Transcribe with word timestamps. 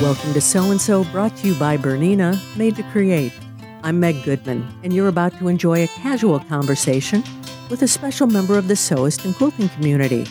Welcome 0.00 0.32
to 0.32 0.40
Sew 0.40 0.70
and 0.70 0.80
So, 0.80 1.04
brought 1.04 1.36
to 1.36 1.48
you 1.48 1.54
by 1.54 1.76
Bernina, 1.76 2.36
made 2.56 2.74
to 2.76 2.82
create. 2.84 3.32
I'm 3.84 4.00
Meg 4.00 4.24
Goodman, 4.24 4.66
and 4.82 4.92
you're 4.92 5.08
about 5.08 5.38
to 5.38 5.48
enjoy 5.48 5.84
a 5.84 5.86
casual 5.86 6.40
conversation 6.40 7.22
with 7.68 7.82
a 7.82 7.88
special 7.88 8.26
member 8.26 8.56
of 8.56 8.68
the 8.68 8.74
sewist 8.74 9.24
and 9.26 9.34
quilting 9.36 9.68
community. 9.68 10.26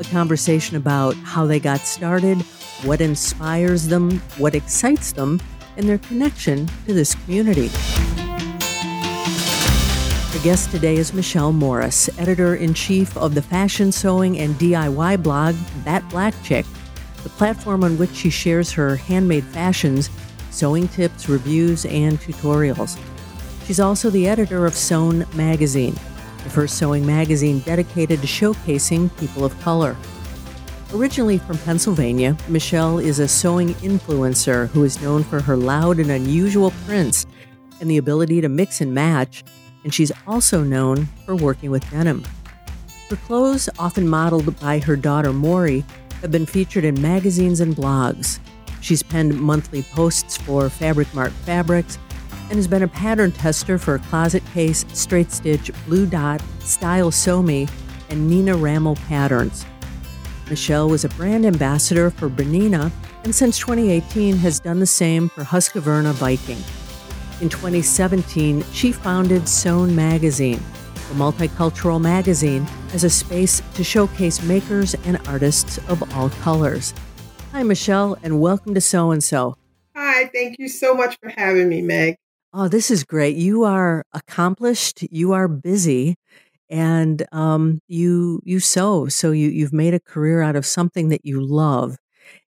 A 0.00 0.04
conversation 0.04 0.76
about 0.76 1.14
how 1.18 1.46
they 1.46 1.60
got 1.60 1.80
started, 1.80 2.42
what 2.82 3.00
inspires 3.00 3.86
them, 3.86 4.18
what 4.38 4.54
excites 4.54 5.12
them, 5.12 5.40
and 5.76 5.88
their 5.88 5.98
connection 5.98 6.66
to 6.86 6.92
this 6.92 7.14
community. 7.14 7.70
Our 10.34 10.42
guest 10.42 10.72
today 10.72 10.96
is 10.96 11.14
Michelle 11.14 11.52
Morris, 11.52 12.10
editor 12.18 12.56
in 12.56 12.74
chief 12.74 13.16
of 13.16 13.34
the 13.34 13.42
fashion 13.42 13.92
sewing 13.92 14.38
and 14.38 14.56
DIY 14.56 15.22
blog 15.22 15.54
That 15.84 16.06
Black 16.10 16.34
Chick, 16.42 16.66
platform 17.36 17.84
on 17.84 17.98
which 17.98 18.14
she 18.14 18.30
shares 18.30 18.72
her 18.72 18.96
handmade 18.96 19.44
fashions, 19.44 20.10
sewing 20.50 20.88
tips, 20.88 21.28
reviews, 21.28 21.84
and 21.86 22.18
tutorials. 22.18 22.98
She's 23.66 23.80
also 23.80 24.10
the 24.10 24.28
editor 24.28 24.66
of 24.66 24.74
Sewn 24.74 25.26
Magazine, 25.34 25.94
the 26.44 26.50
first 26.50 26.78
sewing 26.78 27.04
magazine 27.04 27.60
dedicated 27.60 28.20
to 28.20 28.26
showcasing 28.26 29.16
people 29.18 29.44
of 29.44 29.58
color. 29.60 29.96
Originally 30.94 31.38
from 31.38 31.58
Pennsylvania, 31.58 32.36
Michelle 32.48 32.98
is 32.98 33.18
a 33.18 33.28
sewing 33.28 33.74
influencer 33.76 34.68
who 34.68 34.84
is 34.84 35.02
known 35.02 35.24
for 35.24 35.40
her 35.40 35.56
loud 35.56 35.98
and 35.98 36.10
unusual 36.10 36.72
prints 36.86 37.26
and 37.80 37.90
the 37.90 37.98
ability 37.98 38.40
to 38.40 38.48
mix 38.48 38.80
and 38.80 38.94
match 38.94 39.44
and 39.86 39.94
she's 39.94 40.10
also 40.26 40.64
known 40.64 41.06
for 41.24 41.36
working 41.36 41.70
with 41.70 41.88
denim. 41.92 42.24
Her 43.08 43.14
clothes, 43.14 43.68
often 43.78 44.08
modeled 44.08 44.58
by 44.58 44.80
her 44.80 44.96
daughter 44.96 45.32
Maury, 45.32 45.84
have 46.20 46.30
been 46.30 46.46
featured 46.46 46.84
in 46.84 47.00
magazines 47.00 47.60
and 47.60 47.74
blogs. 47.74 48.38
She's 48.80 49.02
penned 49.02 49.38
monthly 49.40 49.82
posts 49.82 50.36
for 50.36 50.68
Fabric 50.68 51.12
Mart 51.14 51.32
Fabrics 51.32 51.98
and 52.48 52.56
has 52.56 52.68
been 52.68 52.82
a 52.82 52.88
pattern 52.88 53.32
tester 53.32 53.78
for 53.78 53.98
Closet 53.98 54.42
Case, 54.52 54.84
Straight 54.92 55.32
Stitch, 55.32 55.70
Blue 55.86 56.06
Dot, 56.06 56.40
Style 56.60 57.10
Me, 57.42 57.66
and 58.10 58.30
Nina 58.30 58.56
Rammel 58.56 58.96
Patterns. 59.08 59.66
Michelle 60.48 60.88
was 60.88 61.04
a 61.04 61.08
brand 61.10 61.44
ambassador 61.44 62.10
for 62.10 62.28
Bernina 62.28 62.92
and 63.24 63.34
since 63.34 63.58
2018 63.58 64.36
has 64.36 64.60
done 64.60 64.78
the 64.78 64.86
same 64.86 65.28
for 65.28 65.42
Husqvarna 65.42 66.12
Viking. 66.12 66.58
In 67.40 67.48
2017, 67.48 68.62
she 68.72 68.92
founded 68.92 69.48
Sewn 69.48 69.96
Magazine, 69.96 70.62
a 71.10 71.14
multicultural 71.14 72.00
magazine, 72.00 72.66
as 72.92 73.04
a 73.04 73.10
space 73.10 73.62
to 73.74 73.84
showcase 73.84 74.42
makers 74.42 74.94
and 75.04 75.20
artists 75.28 75.78
of 75.88 76.02
all 76.14 76.30
colors. 76.30 76.92
Hi, 77.52 77.62
Michelle, 77.62 78.18
and 78.22 78.40
welcome 78.40 78.74
to 78.74 78.80
Sew 78.80 79.12
and 79.12 79.22
So. 79.22 79.56
Hi, 79.94 80.26
thank 80.26 80.58
you 80.58 80.68
so 80.68 80.94
much 80.94 81.16
for 81.22 81.30
having 81.30 81.68
me, 81.68 81.80
Meg. 81.82 82.16
Oh, 82.52 82.68
this 82.68 82.90
is 82.90 83.04
great. 83.04 83.36
You 83.36 83.64
are 83.64 84.02
accomplished. 84.12 85.02
You 85.10 85.32
are 85.32 85.46
busy, 85.46 86.16
and 86.70 87.24
um, 87.32 87.80
you 87.86 88.40
you 88.44 88.60
sew. 88.60 89.08
So 89.08 89.30
you 89.30 89.48
you've 89.48 89.72
made 89.72 89.94
a 89.94 90.00
career 90.00 90.42
out 90.42 90.56
of 90.56 90.66
something 90.66 91.10
that 91.10 91.24
you 91.24 91.40
love, 91.44 91.96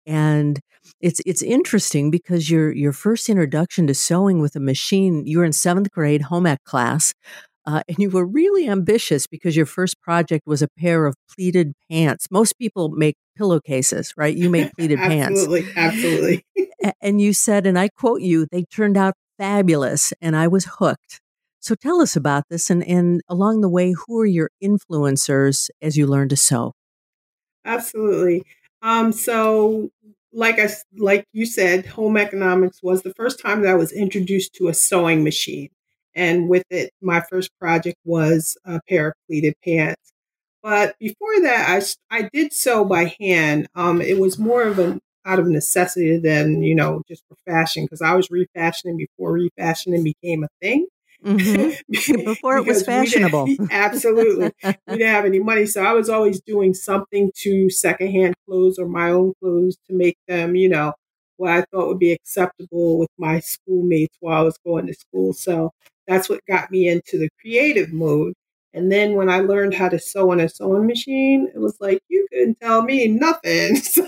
and 0.06 0.59
it's 1.00 1.22
it's 1.26 1.42
interesting 1.42 2.12
because 2.12 2.50
your 2.50 2.72
your 2.72 2.92
first 2.92 3.30
introduction 3.30 3.88
to 3.88 3.94
sewing 3.94 4.42
with 4.42 4.56
a 4.56 4.59
machine, 4.59 5.26
you 5.26 5.40
were 5.40 5.46
in 5.46 5.54
seventh 5.54 5.92
grade 5.92 6.24
home 6.24 6.46
ec 6.46 6.64
class, 6.66 7.14
uh, 7.66 7.81
and 7.88 7.97
you 8.00 8.09
were 8.09 8.25
really 8.25 8.67
ambitious 8.67 9.28
because 9.28 9.56
your 9.56 9.66
first 9.66 10.02
project 10.02 10.45
was 10.45 10.61
a 10.61 10.67
pair 10.78 11.06
of 11.06 11.16
pleated 11.33 11.73
pants. 11.89 12.28
Most 12.30 12.58
people 12.58 12.89
make 12.89 13.16
pillowcases, 13.38 14.14
right? 14.17 14.36
You 14.36 14.50
made 14.50 14.72
pleated 14.78 15.00
absolutely, 15.00 15.64
pants, 15.64 15.95
absolutely. 15.95 16.45
absolutely. 16.56 16.94
and 17.02 17.22
you 17.22 17.34
said, 17.34 17.66
and 17.66 17.80
I 17.80 17.89
quote 17.89 18.22
you, 18.22 18.47
they 18.52 18.64
turned 18.64 18.97
out 18.97 19.14
fabulous, 19.38 20.14
and 20.22 20.36
I 20.36 20.47
was 20.47 20.66
hooked. 20.80 21.22
So 21.59 21.75
tell 21.75 22.01
us 22.01 22.16
about 22.16 22.44
this, 22.50 22.69
and 22.69 22.84
and 22.85 23.22
along 23.29 23.62
the 23.62 23.69
way, 23.69 23.94
who 23.94 24.19
are 24.19 24.25
your 24.25 24.50
influencers 24.62 25.69
as 25.81 25.95
you 25.95 26.06
learn 26.06 26.30
to 26.30 26.35
sew? 26.35 26.74
Absolutely. 27.66 28.44
Um, 28.81 29.13
so 29.13 29.90
like 30.34 30.59
I 30.59 30.69
like 30.97 31.25
you 31.31 31.45
said, 31.45 31.85
home 31.85 32.18
economics 32.18 32.81
was 32.84 33.03
the 33.03 33.13
first 33.13 33.40
time 33.40 33.62
that 33.62 33.72
I 33.72 33.75
was 33.75 33.91
introduced 33.91 34.53
to 34.56 34.68
a 34.68 34.74
sewing 34.74 35.24
machine, 35.24 35.69
and 36.16 36.50
with 36.50 36.63
it, 36.69 36.91
my 37.01 37.22
first 37.29 37.50
project 37.59 37.97
was 38.06 38.57
a 38.66 38.79
pair 38.90 39.09
of 39.09 39.13
pleated 39.28 39.53
pants. 39.63 40.12
But 40.62 40.96
before 41.00 41.41
that, 41.41 41.69
I 41.69 42.18
I 42.18 42.29
did 42.31 42.53
sew 42.53 42.85
by 42.85 43.16
hand. 43.19 43.68
Um, 43.75 44.01
it 44.01 44.19
was 44.19 44.40
more 44.40 44.63
of 44.63 44.79
an 44.79 45.00
out 45.25 45.40
of 45.40 45.47
necessity 45.47 46.18
than 46.18 46.63
you 46.63 46.75
know 46.75 47.01
just 47.07 47.24
for 47.28 47.35
fashion 47.46 47.85
because 47.85 48.01
I 48.01 48.16
was 48.16 48.29
refashioning 48.29 48.97
before 48.97 49.34
refashioning 49.34 50.03
became 50.03 50.44
a 50.44 50.50
thing. 50.62 50.88
Mm-hmm. 51.24 52.25
Before 52.25 52.57
it 52.57 52.66
was 52.66 52.84
fashionable. 52.84 53.45
We 53.45 53.57
absolutely. 53.72 54.51
we 54.63 54.97
didn't 54.97 55.07
have 55.07 55.24
any 55.24 55.40
money. 55.40 55.66
So 55.66 55.81
I 55.81 55.94
was 55.94 56.09
always 56.09 56.41
doing 56.41 56.74
something 56.74 57.31
to 57.38 57.69
secondhand 57.69 58.35
clothes 58.45 58.78
or 58.78 58.88
my 58.88 59.12
own 59.12 59.34
clothes 59.41 59.78
to 59.88 59.94
make 59.94 60.18
them, 60.28 60.57
you 60.57 60.68
know, 60.68 60.94
what 61.38 61.51
I 61.51 61.62
thought 61.72 61.88
would 61.88 62.00
be 62.00 62.12
acceptable 62.12 63.00
with 63.00 63.09
my 63.18 63.40
schoolmates 63.40 64.18
while 64.19 64.41
I 64.41 64.44
was 64.44 64.57
going 64.66 64.88
to 64.88 64.94
school. 64.94 65.34
So 65.34 65.72
that's 66.08 66.30
what 66.30 66.46
got 66.47 66.72
me 66.72 66.88
into 66.88 67.18
the 67.18 67.30
creative 67.40 67.91
mode. 67.94 68.34
And 68.74 68.91
then 68.91 69.14
when 69.14 69.30
I 69.30 69.40
learned 69.40 69.75
how 69.75 69.88
to 69.90 70.00
sew 70.00 70.31
on 70.31 70.40
a 70.40 70.50
sewing 70.50 70.88
machine, 70.88 71.50
it 71.53 71.59
was 71.59 71.78
like, 71.80 72.02
you 72.09 72.28
couldn't 72.31 72.59
tell 72.59 72.81
me 72.84 73.08
nothing. 73.08 73.78
So, 73.84 74.08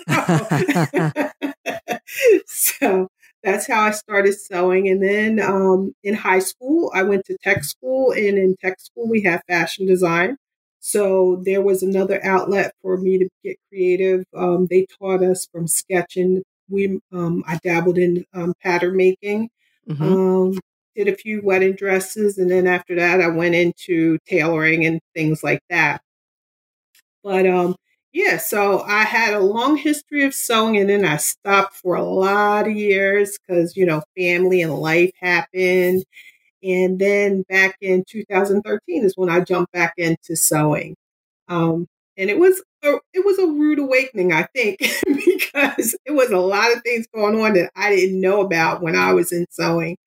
so 2.47 3.07
that's 3.44 3.67
how 3.67 3.84
I 3.84 3.91
started 3.91 4.34
sewing. 4.34 4.89
And 4.89 5.03
then 5.03 5.39
um, 5.39 5.94
in 6.03 6.16
high 6.16 6.39
school, 6.39 6.91
I 6.94 7.03
went 7.03 7.25
to 7.25 7.38
tech 7.44 7.63
school, 7.63 8.11
and 8.11 8.38
in 8.38 8.55
tech 8.61 8.79
school, 8.79 9.07
we 9.07 9.22
have 9.22 9.44
fashion 9.47 9.85
design. 9.85 10.38
So 10.79 11.41
there 11.45 11.61
was 11.61 11.84
another 11.84 12.23
outlet 12.23 12.73
for 12.81 12.97
me 12.97 13.17
to 13.19 13.29
get 13.44 13.57
creative. 13.69 14.23
Um, 14.35 14.67
they 14.69 14.85
taught 15.00 15.23
us 15.23 15.47
from 15.51 15.67
sketching. 15.67 16.44
We 16.69 17.00
um, 17.11 17.44
I 17.47 17.57
dabbled 17.63 17.97
in 17.97 18.25
um, 18.34 18.53
pattern 18.61 18.97
making. 18.97 19.50
Mm-hmm. 19.89 20.57
Did 20.95 21.07
a 21.09 21.16
few 21.16 21.41
wedding 21.44 21.75
dresses, 21.75 22.38
and 22.38 22.50
then 22.50 22.67
after 22.67 22.95
that, 22.95 23.22
I 23.22 23.28
went 23.28 23.56
into 23.56 24.17
tailoring 24.28 24.85
and 24.85 25.01
things 25.13 25.44
like 25.44 25.61
that. 25.69 26.01
But 27.23 27.47
um, 27.47 27.75
yeah, 28.13 28.38
so 28.38 28.81
I 28.81 29.03
had 29.03 29.34
a 29.34 29.39
long 29.39 29.78
history 29.78 30.23
of 30.23 30.34
sewing 30.34 30.78
and 30.78 30.89
then 30.89 31.05
I 31.05 31.17
stopped 31.17 31.75
for 31.75 31.95
a 31.95 32.03
lot 32.03 32.67
of 32.67 32.75
years 32.75 33.38
because, 33.39 33.75
you 33.75 33.85
know, 33.85 34.01
family 34.17 34.61
and 34.61 34.73
life 34.73 35.11
happened. 35.22 36.03
And 36.63 37.00
then 37.00 37.44
back 37.50 37.78
in 37.81 38.05
2013 38.09 39.05
is 39.05 39.13
when 39.17 39.29
I 39.29 39.41
jumped 39.41 39.73
back 39.73 39.94
into 39.97 40.35
sewing. 40.35 40.95
Um, 41.50 41.88
and 42.17 42.29
it 42.29 42.39
was 42.39 42.63
a, 42.84 42.95
it 43.13 43.25
was 43.25 43.39
a 43.39 43.47
rude 43.47 43.79
awakening, 43.79 44.34
I 44.34 44.44
think, 44.55 44.79
because 45.05 45.95
it 46.05 46.11
was 46.13 46.31
a 46.31 46.39
lot 46.39 46.73
of 46.75 46.84
things 46.84 47.07
going 47.13 47.39
on 47.41 47.53
that 47.55 47.72
I 47.75 47.95
didn't 47.95 48.22
know 48.22 48.41
about 48.41 48.81
when 48.81 48.95
I 48.95 49.13
was 49.13 49.31
in 49.34 49.45
sewing, 49.51 49.97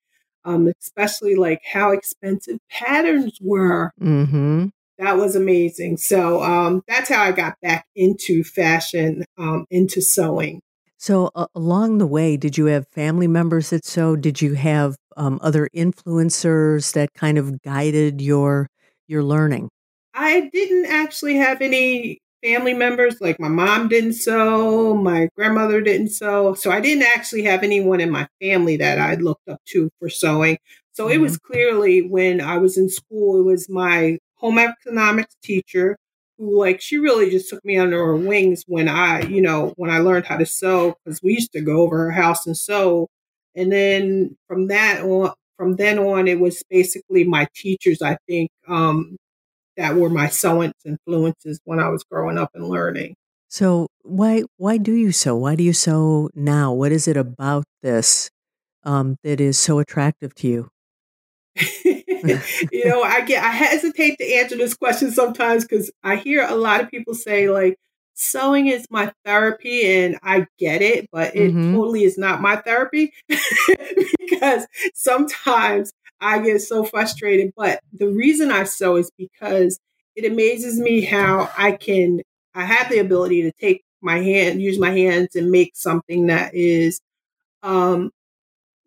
um, 0.49 0.73
especially 0.81 1.35
like 1.35 1.61
how 1.65 1.91
expensive 1.93 2.59
patterns 2.71 3.39
were. 3.41 3.93
Mm-hmm 4.01 4.67
that 4.99 5.17
was 5.17 5.37
amazing. 5.37 5.97
So 5.97 6.43
um, 6.43 6.83
that's 6.89 7.09
how 7.09 7.23
I 7.23 7.33
got 7.33 7.55
back 7.63 7.87
into 7.95 8.43
fashion, 8.43 9.25
um, 9.39 9.65
into 9.71 10.01
sewing. 10.01 10.61
So 10.97 11.31
uh, 11.37 11.47
along 11.55 11.99
the 11.99 12.07
way, 12.07 12.37
did 12.37 12.59
you 12.59 12.67
have 12.67 12.89
family 12.89 13.29
members 13.29 13.71
that 13.71 13.85
sew? 13.85 14.17
Did 14.17 14.43
you 14.43 14.55
have 14.55 14.97
um, 15.17 15.39
other 15.41 15.69
influencers 15.75 16.93
that 16.95 17.15
kind 17.15 17.39
of 17.39 17.63
guided 17.63 18.21
your 18.21 18.69
your 19.07 19.23
learning? 19.23 19.69
I 20.15 20.51
didn't 20.53 20.87
actually 20.87 21.37
have 21.37 21.63
any 21.63 22.19
family 22.43 22.75
members. 22.75 23.21
Like 23.21 23.41
my 23.41 23.49
mom 23.49 23.89
didn't 23.89 24.15
sew, 24.15 24.95
my 24.95 25.29
grandmother 25.37 25.81
didn't 25.81 26.11
sew, 26.11 26.55
so 26.55 26.71
I 26.71 26.81
didn't 26.81 27.05
actually 27.05 27.43
have 27.45 27.63
anyone 27.63 28.01
in 28.01 28.11
my 28.11 28.29
family 28.41 28.77
that 28.79 28.99
I 28.99 29.15
looked 29.15 29.49
up 29.49 29.61
to 29.69 29.91
for 29.99 30.09
sewing. 30.09 30.59
So 30.93 31.05
mm-hmm. 31.05 31.15
it 31.15 31.19
was 31.19 31.37
mm-hmm. 31.37 31.53
clearly 31.53 32.03
when 32.03 32.41
I 32.41 32.59
was 32.59 32.77
in 32.77 32.89
school, 32.89 33.41
it 33.41 33.45
was 33.45 33.69
my 33.69 34.19
home 34.35 34.59
economics 34.59 35.35
teacher 35.43 35.97
who 36.39 36.59
like 36.59 36.81
she 36.81 36.99
really 36.99 37.31
just 37.31 37.49
took 37.51 37.65
me 37.65 37.77
under 37.79 37.99
her 37.99 38.17
wings 38.17 38.65
when 38.67 38.89
I, 38.89 39.23
you 39.23 39.43
know, 39.43 39.75
when 39.77 39.91
I 39.91 39.99
learned 39.99 40.27
how 40.27 40.37
to 40.37 40.47
sew 40.47 40.95
because 41.05 41.21
we 41.23 41.35
used 41.35 41.53
to 41.53 41.61
go 41.61 41.83
over 41.83 41.99
her 42.05 42.11
house 42.13 42.47
and 42.47 42.57
sew. 42.57 43.09
And 43.57 43.73
then 43.73 44.37
from 44.47 44.69
that 44.69 45.03
on, 45.03 45.33
from 45.57 45.77
then 45.77 45.99
on, 45.99 46.29
it 46.29 46.39
was 46.39 46.63
basically 46.71 47.25
my 47.25 47.49
teachers. 47.55 48.01
I 48.01 48.17
think 48.29 48.51
um, 48.69 49.17
that 49.79 49.95
were 49.95 50.11
my 50.11 50.29
sewing 50.29 50.73
influences 50.85 51.61
when 51.65 51.81
I 51.81 51.89
was 51.89 52.05
growing 52.05 52.37
up 52.37 52.51
and 52.53 52.69
learning. 52.69 53.15
So 53.49 53.89
why 54.03 54.43
why 54.59 54.77
do 54.77 54.93
you 54.93 55.13
sew? 55.13 55.37
Why 55.37 55.55
do 55.55 55.63
you 55.63 55.73
sew 55.73 56.29
now? 56.35 56.73
What 56.73 56.93
is 56.93 57.09
it 57.09 57.17
about 57.17 57.65
this 57.83 58.29
um, 58.83 59.17
that 59.23 59.41
is 59.41 59.59
so 59.59 59.79
attractive 59.79 60.35
to 60.37 60.49
you? 60.49 60.71
you 61.75 62.85
know, 62.85 63.03
I 63.03 63.23
get 63.23 63.43
I 63.43 63.51
hesitate 63.51 64.19
to 64.19 64.35
answer 64.35 64.57
this 64.57 64.75
question 64.75 65.11
sometimes 65.13 65.65
because 65.65 65.91
I 66.03 66.17
hear 66.17 66.47
a 66.47 66.57
lot 66.57 66.83
of 66.83 66.91
people 66.91 67.15
say 67.15 67.49
like 67.49 67.79
sewing 68.19 68.67
is 68.67 68.85
my 68.91 69.13
therapy 69.25 69.87
and 69.87 70.19
I 70.23 70.47
get 70.59 70.83
it, 70.83 71.09
but 71.13 71.37
it 71.37 71.53
mm-hmm. 71.53 71.75
totally 71.75 72.03
is 72.03 72.19
not 72.19 72.43
my 72.43 72.57
therapy 72.57 73.13
because 74.19 74.67
sometimes 74.95 75.93
I 76.21 76.41
get 76.41 76.61
so 76.61 76.85
frustrated. 76.85 77.53
But 77.57 77.81
the 77.93 78.09
reason 78.09 78.51
I 78.51 78.65
sew 78.65 78.97
is 78.97 79.11
because 79.17 79.79
it 80.17 80.31
amazes 80.31 80.79
me 80.79 81.03
how 81.03 81.51
I 81.57 81.73
can, 81.73 82.21
I 82.55 82.65
have 82.65 82.91
the 82.91 82.99
ability 82.99 83.43
to 83.43 83.53
take 83.53 83.83
my 84.01 84.19
hand, 84.19 84.61
use 84.61 84.79
my 84.79 84.91
hands 84.91 85.37
and 85.37 85.51
make 85.51 85.77
something 85.77 86.27
that 86.27 86.55
is, 86.55 87.01
um, 87.63 88.11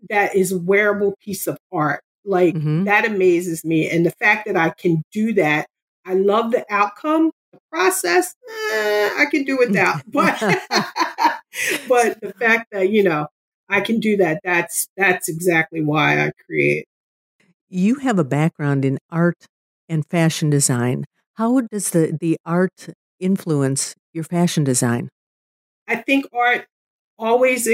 that 0.09 0.35
is 0.35 0.53
wearable 0.53 1.15
piece 1.23 1.47
of 1.47 1.57
art. 1.71 2.01
Like 2.23 2.55
mm-hmm. 2.55 2.83
that 2.85 3.05
amazes 3.05 3.63
me. 3.63 3.89
And 3.89 4.05
the 4.05 4.11
fact 4.11 4.45
that 4.45 4.57
I 4.57 4.69
can 4.69 5.03
do 5.11 5.33
that, 5.33 5.67
I 6.05 6.13
love 6.13 6.51
the 6.51 6.65
outcome, 6.69 7.31
the 7.51 7.59
process, 7.71 8.35
eh, 8.49 9.09
I 9.17 9.25
can 9.29 9.43
do 9.43 9.57
without. 9.57 10.01
but 10.07 10.39
but 11.87 12.21
the 12.21 12.33
fact 12.37 12.67
that, 12.71 12.89
you 12.89 13.03
know, 13.03 13.27
I 13.69 13.81
can 13.81 13.99
do 13.99 14.17
that, 14.17 14.41
that's 14.43 14.87
that's 14.97 15.29
exactly 15.29 15.81
why 15.81 16.25
I 16.25 16.31
create. 16.45 16.87
You 17.73 17.95
have 17.95 18.19
a 18.19 18.25
background 18.25 18.83
in 18.83 18.97
art 19.09 19.45
and 19.87 20.05
fashion 20.05 20.49
design. 20.49 21.05
How 21.35 21.61
does 21.61 21.91
the, 21.91 22.17
the 22.19 22.35
art 22.45 22.89
influence 23.17 23.95
your 24.11 24.25
fashion 24.25 24.65
design? 24.65 25.07
I 25.87 25.95
think 25.95 26.25
art 26.33 26.65
always 27.17 27.69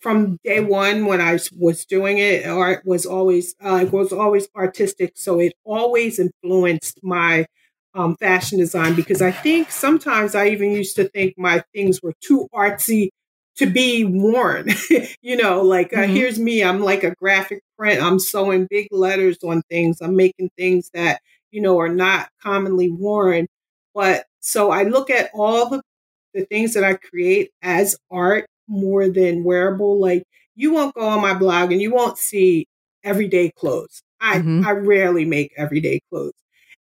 from 0.00 0.38
day 0.42 0.58
one 0.58 1.06
when 1.06 1.20
I 1.20 1.38
was 1.56 1.86
doing 1.86 2.18
it, 2.18 2.44
art 2.44 2.84
was 2.84 3.06
always 3.06 3.54
uh, 3.64 3.84
it 3.84 3.92
was 3.92 4.12
always 4.12 4.48
artistic, 4.56 5.12
so 5.14 5.38
it 5.38 5.52
always 5.64 6.18
influenced 6.18 6.98
my 7.04 7.46
um, 7.94 8.16
fashion 8.16 8.58
design 8.58 8.96
because 8.96 9.22
I 9.22 9.30
think 9.30 9.70
sometimes 9.70 10.34
I 10.34 10.48
even 10.48 10.72
used 10.72 10.96
to 10.96 11.04
think 11.04 11.34
my 11.38 11.62
things 11.72 12.02
were 12.02 12.14
too 12.20 12.48
artsy 12.52 13.10
to 13.56 13.66
be 13.66 14.04
worn. 14.04 14.68
you 15.22 15.36
know, 15.36 15.62
like 15.62 15.92
uh, 15.92 16.00
mm-hmm. 16.00 16.14
here's 16.14 16.38
me, 16.38 16.62
I'm 16.62 16.80
like 16.80 17.04
a 17.04 17.14
graphic 17.14 17.62
print, 17.78 18.02
I'm 18.02 18.18
sewing 18.18 18.66
big 18.68 18.88
letters 18.90 19.38
on 19.44 19.62
things, 19.70 20.00
I'm 20.00 20.16
making 20.16 20.50
things 20.56 20.90
that 20.94 21.20
you 21.50 21.60
know 21.60 21.78
are 21.80 21.88
not 21.88 22.28
commonly 22.42 22.90
worn. 22.90 23.46
But 23.94 24.26
so 24.40 24.70
I 24.70 24.84
look 24.84 25.10
at 25.10 25.30
all 25.34 25.68
the 25.68 25.82
the 26.34 26.44
things 26.44 26.74
that 26.74 26.84
I 26.84 26.94
create 26.94 27.50
as 27.62 27.96
art 28.10 28.46
more 28.68 29.08
than 29.08 29.42
wearable. 29.42 29.98
Like 29.98 30.24
you 30.54 30.72
won't 30.72 30.94
go 30.94 31.06
on 31.06 31.20
my 31.20 31.34
blog 31.34 31.72
and 31.72 31.80
you 31.80 31.92
won't 31.92 32.18
see 32.18 32.66
everyday 33.02 33.50
clothes. 33.50 34.02
I, 34.20 34.38
mm-hmm. 34.38 34.66
I 34.66 34.72
rarely 34.72 35.24
make 35.24 35.52
everyday 35.56 36.00
clothes. 36.10 36.32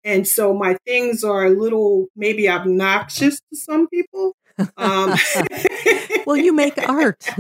And 0.03 0.27
so 0.27 0.53
my 0.53 0.77
things 0.85 1.23
are 1.23 1.45
a 1.45 1.49
little 1.49 2.07
maybe 2.15 2.49
obnoxious 2.49 3.39
to 3.49 3.55
some 3.55 3.87
people. 3.87 4.35
Um, 4.77 5.13
well, 6.25 6.37
you 6.37 6.53
make 6.53 6.77
art. 6.77 7.27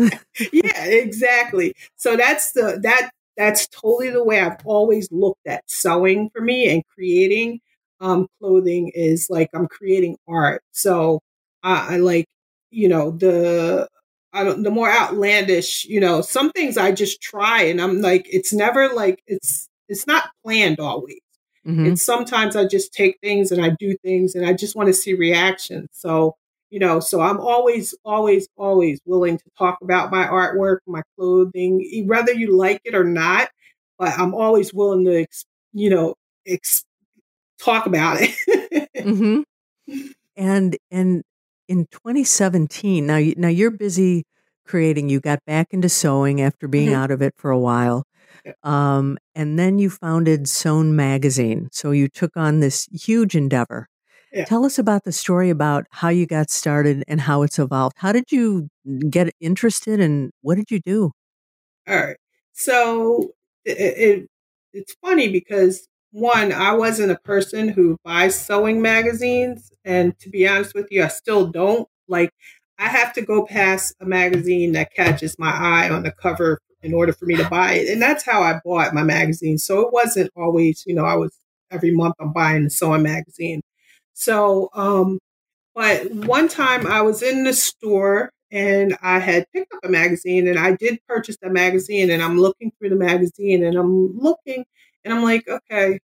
yeah, 0.53 0.85
exactly. 0.85 1.73
So 1.95 2.15
that's 2.15 2.51
the 2.51 2.79
that 2.83 3.11
that's 3.37 3.67
totally 3.67 4.09
the 4.09 4.23
way 4.23 4.41
I've 4.41 4.65
always 4.65 5.11
looked 5.11 5.47
at 5.47 5.63
sewing 5.69 6.29
for 6.29 6.41
me 6.41 6.69
and 6.71 6.83
creating 6.93 7.59
um, 7.99 8.27
clothing 8.39 8.91
is 8.93 9.27
like 9.29 9.49
I'm 9.53 9.67
creating 9.67 10.17
art. 10.27 10.63
So 10.71 11.21
I, 11.63 11.95
I 11.95 11.97
like 11.97 12.25
you 12.69 12.87
know 12.87 13.11
the 13.11 13.87
I 14.33 14.43
don't, 14.43 14.63
the 14.63 14.71
more 14.71 14.89
outlandish, 14.89 15.85
you 15.85 15.99
know, 15.99 16.21
some 16.21 16.51
things 16.51 16.77
I 16.77 16.93
just 16.93 17.21
try 17.21 17.63
and 17.63 17.81
I'm 17.81 18.01
like, 18.01 18.27
it's 18.31 18.53
never 18.53 18.89
like 18.93 19.21
it's 19.27 19.67
it's 19.89 20.07
not 20.07 20.29
planned 20.43 20.79
always. 20.79 21.19
Mm-hmm. 21.67 21.87
It's 21.87 22.03
sometimes 22.03 22.55
I 22.55 22.65
just 22.65 22.93
take 22.93 23.19
things 23.21 23.51
and 23.51 23.63
I 23.63 23.75
do 23.77 23.95
things 24.03 24.35
and 24.35 24.45
I 24.45 24.53
just 24.53 24.75
want 24.75 24.87
to 24.87 24.93
see 24.93 25.13
reaction. 25.13 25.87
So, 25.91 26.35
you 26.71 26.79
know, 26.79 26.99
so 27.01 27.21
I'm 27.21 27.39
always, 27.39 27.93
always, 28.03 28.47
always 28.57 28.99
willing 29.05 29.37
to 29.37 29.43
talk 29.57 29.77
about 29.83 30.09
my 30.09 30.25
artwork, 30.25 30.79
my 30.87 31.03
clothing, 31.15 32.05
whether 32.07 32.31
you 32.31 32.57
like 32.57 32.81
it 32.85 32.95
or 32.95 33.03
not. 33.03 33.49
But 33.99 34.17
I'm 34.17 34.33
always 34.33 34.73
willing 34.73 35.05
to, 35.05 35.27
you 35.73 35.89
know, 35.89 36.15
ex- 36.47 36.85
talk 37.59 37.85
about 37.85 38.17
it. 38.21 38.89
mm-hmm. 38.97 39.41
And 40.37 40.77
and 40.89 41.23
in 41.67 41.85
2017, 41.91 43.05
now, 43.05 43.19
now 43.35 43.49
you're 43.49 43.69
busy 43.69 44.23
creating, 44.65 45.09
you 45.09 45.19
got 45.19 45.43
back 45.45 45.67
into 45.71 45.89
sewing 45.89 46.41
after 46.41 46.67
being 46.67 46.87
mm-hmm. 46.87 47.01
out 47.01 47.11
of 47.11 47.21
it 47.21 47.33
for 47.37 47.51
a 47.51 47.59
while. 47.59 48.05
Um, 48.63 49.17
and 49.35 49.59
then 49.59 49.77
you 49.77 49.89
founded 49.89 50.47
Sewn 50.47 50.95
Magazine. 50.95 51.67
So 51.71 51.91
you 51.91 52.07
took 52.07 52.35
on 52.37 52.61
this 52.61 52.87
huge 52.91 53.35
endeavor. 53.35 53.87
Yeah. 54.31 54.45
Tell 54.45 54.65
us 54.65 54.79
about 54.79 55.03
the 55.03 55.11
story 55.11 55.49
about 55.49 55.85
how 55.91 56.09
you 56.09 56.25
got 56.25 56.49
started 56.49 57.03
and 57.07 57.19
how 57.19 57.41
it's 57.41 57.59
evolved. 57.59 57.95
How 57.97 58.11
did 58.11 58.31
you 58.31 58.69
get 59.09 59.33
interested 59.41 59.99
and 59.99 60.31
what 60.41 60.55
did 60.55 60.71
you 60.71 60.79
do? 60.79 61.11
All 61.87 61.95
right. 61.97 62.17
So 62.53 63.31
it, 63.65 63.71
it, 63.71 64.27
it's 64.73 64.95
funny 65.01 65.29
because 65.29 65.87
one, 66.11 66.51
I 66.51 66.73
wasn't 66.73 67.11
a 67.11 67.17
person 67.19 67.69
who 67.69 67.97
buys 68.03 68.39
sewing 68.39 68.81
magazines. 68.81 69.71
And 69.83 70.17
to 70.19 70.29
be 70.29 70.47
honest 70.47 70.75
with 70.75 70.87
you, 70.91 71.03
I 71.03 71.07
still 71.07 71.47
don't. 71.47 71.87
Like, 72.07 72.31
I 72.77 72.87
have 72.87 73.13
to 73.13 73.21
go 73.21 73.45
past 73.45 73.95
a 74.01 74.05
magazine 74.05 74.73
that 74.73 74.93
catches 74.93 75.37
my 75.37 75.51
eye 75.51 75.89
on 75.89 76.03
the 76.03 76.11
cover 76.11 76.59
in 76.81 76.93
order 76.93 77.13
for 77.13 77.25
me 77.25 77.35
to 77.35 77.47
buy 77.49 77.73
it. 77.73 77.89
And 77.89 78.01
that's 78.01 78.25
how 78.25 78.41
I 78.41 78.59
bought 78.65 78.93
my 78.93 79.03
magazine. 79.03 79.57
So 79.57 79.81
it 79.81 79.93
wasn't 79.93 80.31
always, 80.35 80.83
you 80.87 80.95
know, 80.95 81.05
I 81.05 81.15
was 81.15 81.31
every 81.69 81.91
month 81.91 82.15
I'm 82.19 82.33
buying 82.33 82.65
a 82.65 82.69
sewing 82.69 83.03
magazine. 83.03 83.61
So, 84.13 84.69
um, 84.73 85.19
but 85.75 86.11
one 86.11 86.47
time 86.47 86.87
I 86.87 87.01
was 87.01 87.21
in 87.23 87.43
the 87.43 87.53
store 87.53 88.31
and 88.51 88.97
I 89.01 89.19
had 89.19 89.45
picked 89.53 89.73
up 89.73 89.79
a 89.85 89.89
magazine 89.89 90.47
and 90.47 90.59
I 90.59 90.75
did 90.75 90.99
purchase 91.07 91.37
the 91.41 91.49
magazine 91.49 92.11
and 92.11 92.21
I'm 92.21 92.37
looking 92.39 92.71
through 92.79 92.89
the 92.89 92.95
magazine 92.97 93.63
and 93.65 93.77
I'm 93.77 94.17
looking 94.17 94.65
and 95.05 95.13
I'm 95.13 95.23
like, 95.23 95.47
okay, 95.47 95.99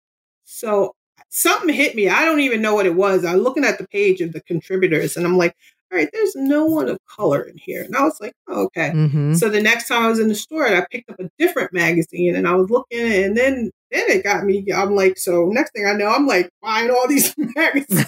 so 0.46 0.94
something 1.30 1.74
hit 1.74 1.96
me. 1.96 2.10
I 2.10 2.26
don't 2.26 2.42
even 2.42 2.62
know 2.62 2.76
what 2.76 2.86
it 2.86 2.96
was. 2.96 3.26
I'm 3.26 3.38
looking 3.40 3.66
at 3.66 3.78
the 3.80 3.88
page 3.88 4.22
of 4.22 4.34
the 4.34 4.42
contributors 4.42 5.18
and 5.18 5.26
I'm 5.26 5.38
like, 5.38 5.56
all 5.92 6.00
right, 6.00 6.10
there's 6.12 6.36
no 6.36 6.66
one 6.66 6.90
of 6.90 6.98
color 7.08 7.42
in 7.44 7.58
here. 7.58 7.84
And 7.84 7.96
I 7.96 8.04
was 8.04 8.18
like, 8.20 8.34
oh, 8.48 8.66
okay. 8.66 8.90
Mm-hmm. 8.90 9.36
So 9.36 9.50
the 9.50 9.62
next 9.62 9.88
time 9.88 10.04
I 10.04 10.08
was 10.08 10.20
in 10.20 10.28
the 10.28 10.36
store 10.36 10.66
and 10.66 10.76
I 10.76 10.86
picked 10.90 11.10
up 11.10 11.20
a 11.20 11.30
different 11.38 11.74
magazine 11.74 12.36
and 12.36 12.48
I 12.48 12.56
was 12.56 12.70
looking 12.70 13.00
and 13.02 13.38
then 13.38 13.72
then 13.92 14.10
it 14.10 14.24
got 14.24 14.44
me. 14.44 14.66
I'm 14.74 14.96
like, 14.96 15.18
so 15.18 15.46
next 15.46 15.72
thing 15.72 15.86
I 15.86 15.94
know, 15.94 16.10
I'm 16.10 16.26
like 16.26 16.50
buying 16.62 16.90
all 16.90 17.08
these 17.08 17.34
magazines. 17.56 18.06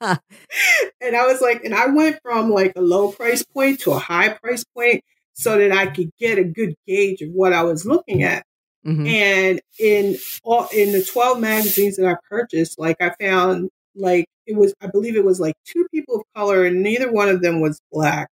and 0.00 1.16
I 1.16 1.26
was 1.26 1.40
like, 1.40 1.64
and 1.64 1.74
I 1.74 1.86
went 1.86 2.18
from 2.22 2.50
like 2.50 2.72
a 2.76 2.82
low 2.82 3.12
price 3.12 3.44
point 3.44 3.80
to 3.80 3.92
a 3.92 3.98
high 3.98 4.30
price 4.30 4.64
point 4.74 5.02
so 5.34 5.58
that 5.58 5.72
I 5.72 5.86
could 5.86 6.10
get 6.18 6.38
a 6.38 6.44
good 6.44 6.74
gauge 6.86 7.22
of 7.22 7.30
what 7.30 7.52
I 7.52 7.62
was 7.62 7.86
looking 7.86 8.24
at. 8.24 8.44
Mm-hmm. 8.84 9.06
And 9.06 9.60
in 9.78 10.18
all 10.42 10.68
in 10.74 10.92
the 10.92 11.04
12 11.04 11.38
magazines 11.38 11.96
that 11.96 12.06
I 12.06 12.16
purchased, 12.28 12.78
like 12.78 12.96
I 13.00 13.14
found 13.20 13.70
like 13.94 14.26
it 14.46 14.56
was 14.56 14.74
I 14.80 14.86
believe 14.88 15.16
it 15.16 15.24
was 15.24 15.40
like 15.40 15.54
two 15.64 15.86
people 15.92 16.16
of 16.16 16.22
color 16.34 16.64
and 16.64 16.82
neither 16.82 17.10
one 17.10 17.28
of 17.28 17.42
them 17.42 17.60
was 17.60 17.80
black. 17.92 18.28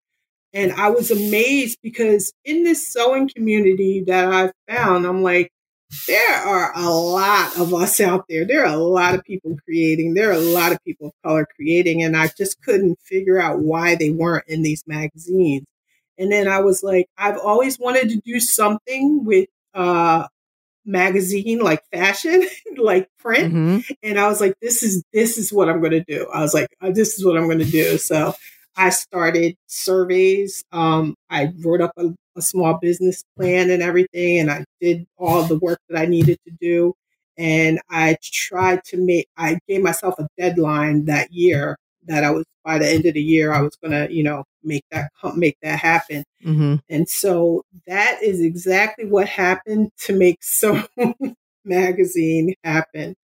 And 0.54 0.72
I 0.74 0.90
was 0.90 1.12
amazed 1.12 1.80
because 1.84 2.32
in 2.46 2.64
this 2.64 2.88
sewing 2.88 3.30
community 3.36 4.04
that 4.08 4.32
I 4.32 4.52
found, 4.74 5.06
I'm 5.06 5.22
like, 5.22 5.52
there 6.08 6.36
are 6.36 6.72
a 6.76 6.90
lot 6.90 7.58
of 7.60 7.74
us 7.74 8.00
out 8.00 8.26
there. 8.30 8.46
There 8.46 8.62
are 8.66 8.74
a 8.74 8.78
lot 8.78 9.16
of 9.16 9.24
people 9.24 9.58
creating. 9.66 10.14
There 10.14 10.30
are 10.30 10.34
a 10.34 10.40
lot 10.40 10.72
of 10.72 10.84
people 10.86 11.08
of 11.08 11.14
color 11.26 11.46
creating. 11.56 12.04
And 12.04 12.16
I 12.16 12.30
just 12.38 12.62
couldn't 12.62 13.00
figure 13.02 13.40
out 13.40 13.60
why 13.60 13.96
they 13.96 14.10
weren't 14.12 14.46
in 14.48 14.62
these 14.62 14.84
magazines. 14.88 15.66
And 16.18 16.32
then 16.32 16.48
I 16.48 16.62
was 16.62 16.84
like, 16.84 17.08
I've 17.18 17.38
always 17.38 17.78
wanted 17.78 18.10
to 18.10 18.22
do 18.26 18.40
something 18.40 19.26
with 19.26 19.50
uh, 19.74 20.28
magazine 20.86 21.60
like 21.60 21.82
fashion 21.92 22.48
like 22.78 23.10
print. 23.20 23.54
Mm-hmm. 23.54 23.94
and 24.04 24.20
i 24.20 24.28
was 24.28 24.42
like 24.42 24.54
this 24.62 24.84
is 24.84 25.04
this 25.14 25.38
is 25.38 25.52
what 25.52 25.70
i'm 25.70 25.80
going 25.80 25.92
to 25.92 26.04
do. 26.04 26.28
I 26.34 26.42
was 26.42 26.54
like 26.54 26.68
uh, 26.82 26.92
this 26.92 27.18
is 27.18 27.26
what 27.26 27.38
i'm 27.38 27.46
going 27.46 27.60
to 27.60 27.66
do. 27.66 27.98
So 27.98 28.34
i 28.76 28.90
started 28.90 29.56
surveys. 29.68 30.64
Um, 30.72 31.16
i 31.30 31.52
wrote 31.60 31.82
up 31.82 31.92
a, 31.98 32.14
a, 32.36 32.42
small 32.42 32.78
business 32.82 33.24
plan 33.38 33.70
and 33.70 33.82
everything 33.82 34.40
and 34.40 34.52
i 34.52 34.64
did 34.82 35.06
all 35.18 35.44
the 35.44 35.60
work 35.60 35.80
that 35.90 36.00
i 36.00 36.06
needed 36.06 36.38
to 36.48 36.54
do. 36.60 36.94
And 37.38 37.80
i 37.90 38.18
tried 38.22 38.84
to 38.86 38.98
make 38.98 39.28
i 39.38 39.60
gave 39.68 39.82
myself 39.82 40.16
a 40.20 40.28
deadline 40.38 41.06
that 41.06 41.32
year 41.32 41.78
that 42.08 42.24
I 42.24 42.32
was 42.32 42.46
by 42.64 42.80
the 42.80 42.90
end 42.90 43.06
of 43.06 43.14
the 43.14 43.22
year 43.22 43.54
I 43.54 43.62
was 43.62 43.76
gonna 43.76 44.08
you 44.10 44.24
know 44.24 44.44
make 44.64 44.84
that 44.92 45.12
make 45.36 45.58
that 45.62 45.80
happen. 45.80 46.24
Mm-hmm. 46.44 46.76
And 46.90 47.08
so 47.08 47.64
that 47.88 48.22
is 48.22 48.42
exactly 48.42 49.06
what 49.06 49.28
happened 49.28 49.92
to 50.00 50.14
make 50.14 50.38
so 50.44 50.84
magazine 51.64 52.54
happen. 52.64 53.16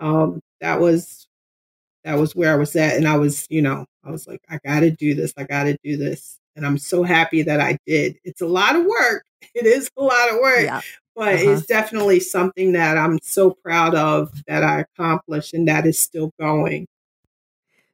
Um, 0.00 0.40
that 0.60 0.80
was 0.80 1.26
that 2.04 2.18
was 2.18 2.34
where 2.34 2.52
I 2.52 2.56
was 2.56 2.74
at, 2.76 2.96
and 2.96 3.06
I 3.06 3.16
was 3.16 3.46
you 3.50 3.62
know 3.62 3.86
I 4.04 4.10
was 4.10 4.26
like 4.26 4.40
I 4.48 4.58
got 4.64 4.80
to 4.80 4.90
do 4.90 5.14
this, 5.14 5.32
I 5.36 5.44
got 5.44 5.64
to 5.64 5.76
do 5.84 5.96
this, 5.96 6.38
and 6.56 6.66
I'm 6.66 6.78
so 6.78 7.02
happy 7.02 7.42
that 7.42 7.60
I 7.60 7.78
did. 7.86 8.16
It's 8.24 8.40
a 8.40 8.46
lot 8.46 8.76
of 8.76 8.84
work. 8.84 9.24
It 9.54 9.66
is 9.66 9.90
a 9.98 10.02
lot 10.02 10.30
of 10.32 10.36
work. 10.36 10.62
Yeah. 10.62 10.80
But 11.16 11.34
uh-huh. 11.34 11.50
it's 11.50 11.66
definitely 11.66 12.20
something 12.20 12.72
that 12.72 12.96
I'm 12.96 13.18
so 13.22 13.50
proud 13.50 13.94
of 13.94 14.30
that 14.46 14.62
I 14.62 14.80
accomplished 14.80 15.52
and 15.52 15.66
that 15.66 15.84
is 15.84 15.98
still 15.98 16.30
going. 16.40 16.86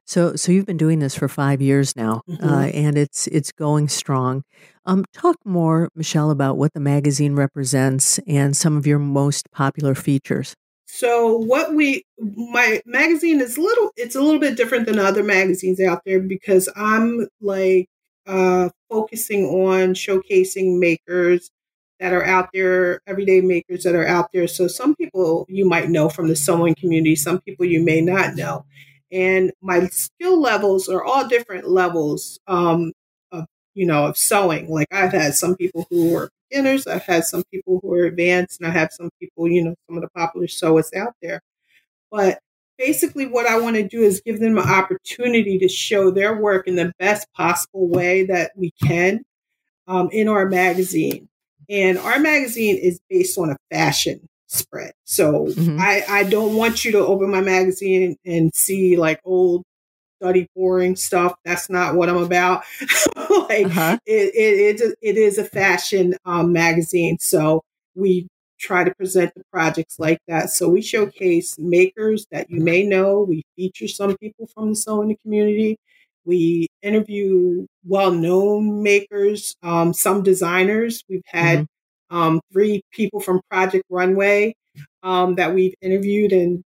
So, 0.09 0.35
so 0.35 0.51
you've 0.51 0.65
been 0.65 0.75
doing 0.75 0.97
this 0.97 1.13
for 1.13 1.27
five 1.27 1.61
years 1.61 1.95
now, 1.95 2.23
Mhm. 2.27 2.43
uh, 2.43 2.69
and 2.73 2.97
it's 2.97 3.27
it's 3.27 3.51
going 3.51 3.89
strong. 3.89 4.41
Um, 4.83 5.05
talk 5.13 5.35
more, 5.45 5.89
Michelle, 5.93 6.31
about 6.31 6.57
what 6.57 6.73
the 6.73 6.79
magazine 6.79 7.35
represents 7.35 8.19
and 8.25 8.57
some 8.57 8.75
of 8.75 8.87
your 8.87 8.97
most 8.97 9.51
popular 9.51 9.93
features. 9.93 10.55
So 10.87 11.37
what 11.37 11.75
we 11.75 12.05
my 12.17 12.81
magazine 12.87 13.39
is 13.39 13.59
little 13.59 13.91
it's 13.97 14.15
a 14.15 14.21
little 14.21 14.39
bit 14.39 14.57
different 14.57 14.87
than 14.87 14.97
other 14.97 15.21
magazines 15.21 15.79
out 15.79 16.01
there 16.07 16.19
because 16.19 16.67
I'm 16.75 17.27
like 17.39 17.85
uh 18.25 18.69
focusing 18.89 19.45
on 19.45 19.93
showcasing 19.93 20.79
makers 20.79 21.51
that 21.99 22.13
are 22.13 22.25
out 22.25 22.49
there, 22.51 23.01
everyday 23.05 23.41
makers 23.41 23.83
that 23.83 23.93
are 23.93 24.07
out 24.07 24.29
there. 24.33 24.47
So 24.47 24.67
some 24.67 24.95
people 24.95 25.45
you 25.49 25.65
might 25.69 25.89
know 25.89 26.09
from 26.09 26.29
the 26.29 26.35
sewing 26.35 26.73
community, 26.73 27.15
some 27.15 27.41
people 27.41 27.67
you 27.67 27.83
may 27.83 28.01
not 28.01 28.35
know. 28.35 28.65
And 29.11 29.51
my 29.61 29.87
skill 29.87 30.39
levels 30.39 30.87
are 30.89 31.03
all 31.03 31.27
different 31.27 31.67
levels 31.69 32.39
um 32.47 32.93
of 33.31 33.45
you 33.73 33.85
know 33.85 34.05
of 34.07 34.17
sewing. 34.17 34.69
Like 34.69 34.87
I've 34.91 35.11
had 35.13 35.35
some 35.35 35.55
people 35.55 35.87
who 35.89 36.15
are 36.15 36.29
beginners. 36.49 36.87
I've 36.87 37.03
had 37.03 37.25
some 37.25 37.43
people 37.51 37.79
who 37.81 37.93
are 37.93 38.05
advanced, 38.05 38.59
and 38.61 38.67
I 38.69 38.73
have 38.73 38.91
some 38.91 39.09
people, 39.21 39.47
you 39.49 39.63
know, 39.63 39.75
some 39.87 39.97
of 39.97 40.03
the 40.03 40.09
popular 40.15 40.47
sewers 40.47 40.91
out 40.95 41.13
there. 41.21 41.41
But 42.11 42.39
basically, 42.77 43.27
what 43.27 43.47
I 43.47 43.59
want 43.59 43.75
to 43.77 43.87
do 43.87 44.01
is 44.01 44.21
give 44.25 44.39
them 44.39 44.57
an 44.57 44.67
opportunity 44.69 45.59
to 45.59 45.67
show 45.69 46.11
their 46.11 46.35
work 46.41 46.67
in 46.67 46.75
the 46.75 46.91
best 46.99 47.27
possible 47.33 47.87
way 47.89 48.25
that 48.25 48.51
we 48.55 48.71
can 48.83 49.23
um, 49.87 50.09
in 50.11 50.27
our 50.27 50.47
magazine. 50.49 51.29
And 51.69 51.97
our 51.97 52.19
magazine 52.19 52.77
is 52.77 52.99
based 53.09 53.37
on 53.37 53.51
a 53.51 53.57
fashion 53.71 54.27
spread. 54.49 54.93
So 55.05 55.47
Mhm. 55.47 55.79
I, 55.79 56.03
I 56.09 56.23
don't 56.23 56.55
want 56.55 56.83
you 56.85 56.91
to 56.93 56.99
open 56.99 57.29
my 57.31 57.41
magazine 57.41 58.17
and 58.25 58.53
see 58.55 58.97
like 58.97 59.21
old, 59.25 59.63
study 60.21 60.47
boring 60.55 60.95
stuff. 60.97 61.33
That's 61.45 61.69
not 61.69 61.95
what 61.95 62.09
I'm 62.09 62.17
about. 62.17 62.63
like 63.49 63.67
Uh-huh. 63.67 63.97
it, 64.05 64.35
it, 64.35 64.81
it, 64.81 64.95
it 65.01 65.17
is 65.17 65.37
a 65.37 65.45
fashion 65.45 66.15
um, 66.25 66.51
magazine. 66.51 67.17
So 67.19 67.61
we 67.95 68.27
try 68.59 68.83
to 68.83 68.93
present 68.95 69.33
the 69.35 69.43
projects 69.53 69.97
like 69.99 70.19
that. 70.27 70.49
So 70.49 70.67
we 70.69 70.81
showcase 70.81 71.57
makers 71.57 72.25
that 72.31 72.49
you 72.49 72.59
may 72.61 72.83
know. 72.85 73.21
We 73.21 73.43
feature 73.55 73.87
some 73.87 74.17
people 74.17 74.47
from 74.53 74.69
the 74.69 74.75
sewing 74.75 75.15
community. 75.23 75.77
We 76.25 76.67
interview 76.81 77.65
well 77.85 78.11
known 78.11 78.83
makers, 78.83 79.55
um, 79.63 79.93
some 79.93 80.21
designers. 80.23 81.03
We've 81.09 81.21
had 81.25 81.65
um, 82.09 82.41
three 82.51 82.81
people 82.91 83.19
from 83.19 83.41
Project 83.49 83.85
Runway 83.89 84.53
um, 85.03 85.35
that 85.35 85.53
we've 85.53 85.75
interviewed 85.81 86.31
and 86.31 86.63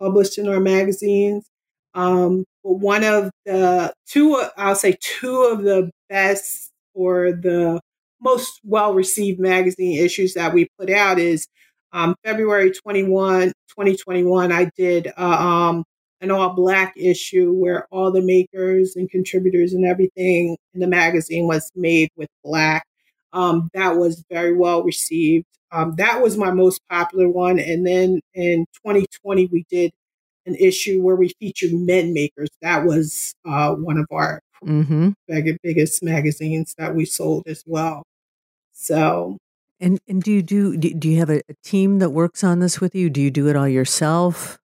published 0.00 0.38
in 0.38 0.48
our 0.48 0.60
magazines. 0.60 1.46
Um, 1.94 2.44
but 2.64 2.74
one 2.74 3.04
of 3.04 3.30
the 3.44 3.92
two, 4.06 4.42
I'll 4.56 4.74
say 4.74 4.96
two 5.00 5.42
of 5.42 5.62
the 5.62 5.90
best 6.08 6.70
or 6.94 7.32
the 7.32 7.80
most 8.20 8.60
well 8.64 8.94
received 8.94 9.40
magazine 9.40 9.98
issues 9.98 10.34
that 10.34 10.54
we 10.54 10.68
put 10.78 10.90
out 10.90 11.18
is 11.18 11.46
um, 11.92 12.14
February 12.24 12.70
21, 12.70 13.48
2021. 13.48 14.52
I 14.52 14.70
did 14.76 15.12
uh, 15.16 15.20
um, 15.20 15.84
an 16.20 16.30
all 16.30 16.54
black 16.54 16.94
issue 16.96 17.52
where 17.52 17.86
all 17.90 18.12
the 18.12 18.22
makers 18.22 18.94
and 18.96 19.10
contributors 19.10 19.72
and 19.72 19.84
everything 19.84 20.56
in 20.72 20.80
the 20.80 20.86
magazine 20.86 21.46
was 21.46 21.70
made 21.74 22.08
with 22.16 22.28
black. 22.44 22.84
Um, 23.32 23.70
that 23.74 23.96
was 23.96 24.24
very 24.30 24.54
well 24.56 24.82
received. 24.82 25.46
Um, 25.70 25.94
that 25.96 26.20
was 26.22 26.36
my 26.36 26.50
most 26.50 26.80
popular 26.90 27.28
one. 27.28 27.58
And 27.58 27.86
then 27.86 28.20
in 28.34 28.66
2020, 28.84 29.46
we 29.46 29.64
did 29.70 29.92
an 30.46 30.54
issue 30.56 31.00
where 31.00 31.16
we 31.16 31.30
featured 31.40 31.72
men 31.72 32.12
makers. 32.12 32.50
That 32.60 32.84
was 32.84 33.34
uh, 33.46 33.74
one 33.74 33.98
of 33.98 34.06
our 34.10 34.40
hmm 34.62 35.10
big, 35.28 35.56
biggest 35.62 36.02
magazines 36.02 36.74
that 36.78 36.94
we 36.94 37.04
sold 37.04 37.44
as 37.46 37.62
well. 37.66 38.02
So 38.72 39.38
And 39.80 39.98
and 40.08 40.22
do 40.22 40.32
you 40.32 40.42
do 40.42 40.76
do 40.76 40.94
do 40.94 41.08
you 41.08 41.18
have 41.18 41.30
a, 41.30 41.38
a 41.48 41.54
team 41.64 41.98
that 42.00 42.10
works 42.10 42.44
on 42.44 42.60
this 42.60 42.80
with 42.80 42.94
you? 42.94 43.10
Do 43.10 43.20
you 43.20 43.30
do 43.30 43.48
it 43.48 43.56
all 43.56 43.68
yourself? 43.68 44.58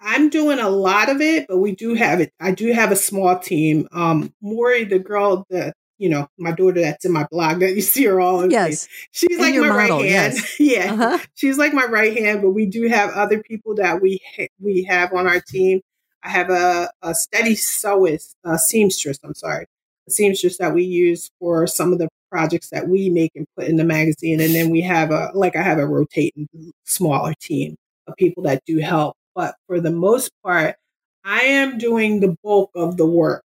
I'm 0.00 0.30
doing 0.30 0.58
a 0.58 0.68
lot 0.70 1.10
of 1.10 1.20
it, 1.20 1.46
but 1.48 1.58
we 1.58 1.74
do 1.74 1.94
have 1.94 2.20
it. 2.20 2.32
I 2.40 2.52
do 2.52 2.72
have 2.72 2.90
a 2.90 2.96
small 2.96 3.38
team. 3.38 3.86
Um, 3.92 4.32
Maury, 4.40 4.84
the 4.84 4.98
girl 4.98 5.44
that 5.50 5.74
you 6.00 6.08
know, 6.08 6.26
my 6.38 6.50
daughter 6.52 6.80
that's 6.80 7.04
in 7.04 7.12
my 7.12 7.26
blog 7.30 7.60
that 7.60 7.76
you 7.76 7.82
see 7.82 8.04
her 8.06 8.20
all. 8.20 8.36
over 8.38 8.48
the 8.48 8.54
place, 8.54 8.88
Yes. 8.90 9.08
she's 9.12 9.38
And 9.38 9.40
like 9.40 9.54
my 9.56 9.68
model, 9.68 9.98
right 10.00 10.10
hand. 10.10 10.34
yes. 10.34 10.56
yeah, 10.60 10.92
Uh-huh. 10.94 11.18
she's 11.34 11.58
like 11.58 11.72
my 11.74 11.84
right 11.86 12.18
hand. 12.18 12.42
But 12.42 12.50
we 12.50 12.66
do 12.66 12.88
have 12.88 13.10
other 13.10 13.42
people 13.42 13.76
that 13.76 14.02
we 14.02 14.20
ha- 14.36 14.48
we 14.60 14.82
have 14.84 15.12
on 15.12 15.28
our 15.28 15.40
team. 15.40 15.80
I 16.24 16.30
have 16.30 16.50
a, 16.50 16.90
a 17.02 17.14
steady 17.14 17.54
sewist, 17.54 18.34
a 18.44 18.58
seamstress. 18.58 19.18
I'm 19.24 19.34
sorry, 19.34 19.66
a 20.08 20.10
seamstress 20.10 20.58
that 20.58 20.74
we 20.74 20.84
use 20.84 21.30
for 21.38 21.66
some 21.66 21.92
of 21.92 21.98
the 22.00 22.08
projects 22.30 22.70
that 22.70 22.88
we 22.88 23.10
make 23.10 23.32
and 23.36 23.46
put 23.56 23.66
in 23.68 23.76
the 23.76 23.84
magazine. 23.84 24.40
And 24.40 24.54
then 24.54 24.70
we 24.70 24.80
have 24.82 25.10
a 25.12 25.30
like 25.34 25.56
I 25.56 25.62
have 25.62 25.78
a 25.78 25.86
rotating 25.86 26.48
smaller 26.84 27.34
team 27.40 27.76
of 28.06 28.16
people 28.16 28.42
that 28.44 28.62
do 28.66 28.78
help. 28.78 29.16
But 29.34 29.54
for 29.66 29.80
the 29.80 29.90
most 29.92 30.30
part, 30.44 30.76
I 31.24 31.40
am 31.40 31.78
doing 31.78 32.20
the 32.20 32.36
bulk 32.42 32.70
of 32.74 32.96
the 32.96 33.06
work 33.06 33.44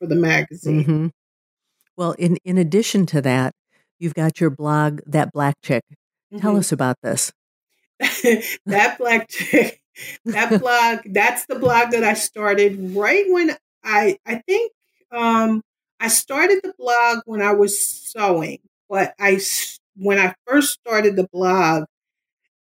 for 0.00 0.06
the 0.06 0.16
magazine. 0.16 0.84
hmm 0.84 1.06
Well, 1.96 2.12
in 2.12 2.36
in 2.44 2.58
addition 2.58 3.06
to 3.06 3.20
that, 3.22 3.54
you've 3.98 4.14
got 4.14 4.40
your 4.40 4.50
blog, 4.50 5.00
that 5.06 5.32
black 5.32 5.56
chick. 5.62 5.82
Tell 6.38 6.54
Mhm. 6.54 6.58
us 6.58 6.72
about 6.72 6.96
this. 7.02 7.32
that 8.66 8.96
black 8.98 9.28
chick, 9.28 9.80
that 10.24 10.58
blog, 10.60 11.00
that's 11.06 11.46
the 11.46 11.56
blog 11.58 11.90
that 11.90 12.04
I 12.04 12.14
started 12.14 12.94
right 12.94 13.24
when 13.28 13.56
I, 13.84 14.18
I 14.26 14.36
think, 14.46 14.72
um, 15.12 15.62
I 16.00 16.08
started 16.08 16.60
the 16.62 16.74
blog 16.78 17.20
when 17.26 17.42
I 17.42 17.52
was 17.52 17.78
sewing, 17.80 18.60
but 18.88 19.14
I, 19.18 19.40
when 19.96 20.18
I 20.18 20.34
first 20.46 20.72
started 20.80 21.16
the 21.16 21.28
blog, 21.32 21.84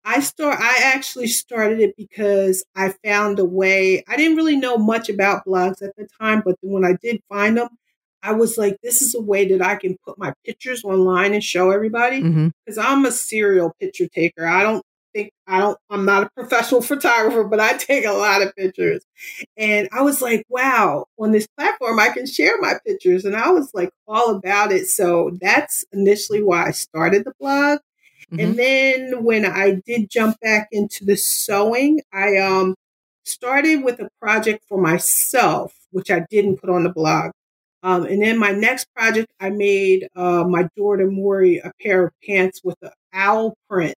I 0.05 0.21
start, 0.21 0.59
I 0.59 0.79
actually 0.83 1.27
started 1.27 1.79
it 1.81 1.95
because 1.97 2.63
I 2.75 2.93
found 3.03 3.39
a 3.39 3.45
way. 3.45 4.03
I 4.07 4.15
didn't 4.15 4.37
really 4.37 4.55
know 4.55 4.77
much 4.77 5.09
about 5.09 5.45
blogs 5.45 5.81
at 5.81 5.95
the 5.97 6.07
time, 6.19 6.41
but 6.45 6.55
when 6.61 6.85
I 6.85 6.93
did 7.01 7.21
find 7.29 7.57
them, 7.57 7.69
I 8.23 8.33
was 8.33 8.57
like, 8.57 8.77
this 8.83 9.01
is 9.01 9.15
a 9.15 9.21
way 9.21 9.47
that 9.49 9.61
I 9.61 9.75
can 9.75 9.97
put 10.05 10.17
my 10.17 10.33
pictures 10.45 10.83
online 10.83 11.33
and 11.33 11.43
show 11.43 11.71
everybody 11.71 12.27
because 12.65 12.77
I'm 12.77 13.05
a 13.05 13.11
serial 13.11 13.73
picture 13.79 14.07
taker. 14.07 14.45
I 14.45 14.63
don't 14.63 14.83
think 15.13 15.31
I 15.47 15.59
don't 15.59 15.77
I'm 15.89 16.05
not 16.05 16.23
a 16.23 16.29
professional 16.35 16.81
photographer, 16.91 17.43
but 17.45 17.59
I 17.59 17.73
take 17.77 18.05
a 18.05 18.11
lot 18.13 18.41
of 18.41 18.55
pictures. 18.55 19.03
And 19.57 19.89
I 19.91 20.01
was 20.01 20.21
like, 20.21 20.45
wow, 20.49 21.05
on 21.19 21.31
this 21.31 21.47
platform 21.57 21.99
I 21.99 22.09
can 22.09 22.25
share 22.27 22.59
my 22.59 22.75
pictures. 22.85 23.25
And 23.25 23.35
I 23.35 23.49
was 23.51 23.71
like 23.73 23.91
all 24.07 24.35
about 24.35 24.71
it. 24.71 24.87
So 24.87 25.31
that's 25.41 25.85
initially 25.91 26.43
why 26.43 26.67
I 26.67 26.71
started 26.71 27.25
the 27.25 27.33
blog. 27.39 27.79
hmm 28.31 28.39
And 28.41 28.59
then 28.59 29.23
when 29.23 29.45
I 29.45 29.81
did 29.85 30.09
jump 30.09 30.39
back 30.41 30.67
into 30.71 31.05
the 31.05 31.17
sewing, 31.17 32.01
I 32.13 32.37
um 32.37 32.75
started 33.25 33.83
with 33.83 33.99
a 33.99 34.09
project 34.21 34.63
for 34.67 34.79
myself, 34.81 35.73
which 35.91 36.11
I 36.11 36.25
didn't 36.29 36.57
put 36.57 36.69
on 36.69 36.83
the 36.83 36.89
blog. 36.93 37.31
Um, 37.83 38.03
and 38.05 38.21
then 38.21 38.39
my 38.39 38.51
next 38.51 38.87
project, 38.95 39.27
I 39.39 39.49
made 39.49 40.07
uh, 40.15 40.43
my 40.43 40.67
daughter 40.75 41.09
Maury 41.09 41.57
a 41.59 41.71
pair 41.81 42.05
of 42.07 42.13
pants 42.25 42.61
with 42.63 42.77
an 42.81 42.91
owl 43.13 43.55
print. 43.69 43.95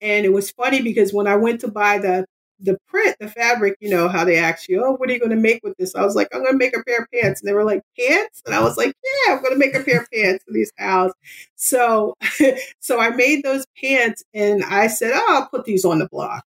And 0.00 0.26
it 0.26 0.32
was 0.32 0.50
funny 0.52 0.82
because 0.82 1.12
when 1.14 1.26
I 1.26 1.36
went 1.36 1.60
to 1.62 1.68
buy 1.70 1.98
the 1.98 2.26
the 2.60 2.78
print, 2.88 3.16
the 3.20 3.28
fabric, 3.28 3.76
you 3.80 3.90
know 3.90 4.08
how 4.08 4.24
they 4.24 4.36
ask 4.36 4.68
you, 4.68 4.82
"Oh, 4.84 4.92
what 4.96 5.10
are 5.10 5.12
you 5.12 5.18
going 5.18 5.30
to 5.30 5.36
make 5.36 5.60
with 5.64 5.76
this?" 5.78 5.94
I 5.94 6.02
was 6.04 6.14
like, 6.16 6.28
"I'm 6.32 6.40
going 6.42 6.52
to 6.54 6.58
make 6.58 6.76
a 6.76 6.82
pair 6.84 7.00
of 7.00 7.08
pants," 7.12 7.40
and 7.40 7.48
they 7.48 7.52
were 7.54 7.64
like, 7.64 7.82
"Pants?" 7.98 8.42
And 8.46 8.54
I 8.54 8.62
was 8.62 8.76
like, 8.76 8.94
"Yeah, 9.04 9.34
I'm 9.34 9.42
going 9.42 9.54
to 9.54 9.58
make 9.58 9.74
a 9.74 9.82
pair 9.82 10.00
of 10.02 10.08
pants 10.12 10.44
for 10.44 10.52
these 10.52 10.72
owls." 10.78 11.12
So, 11.56 12.14
so 12.80 13.00
I 13.00 13.10
made 13.10 13.42
those 13.44 13.64
pants, 13.82 14.22
and 14.34 14.64
I 14.64 14.86
said, 14.88 15.12
"Oh, 15.14 15.26
I'll 15.30 15.48
put 15.48 15.64
these 15.64 15.84
on 15.84 15.98
the 15.98 16.08
blog." 16.08 16.40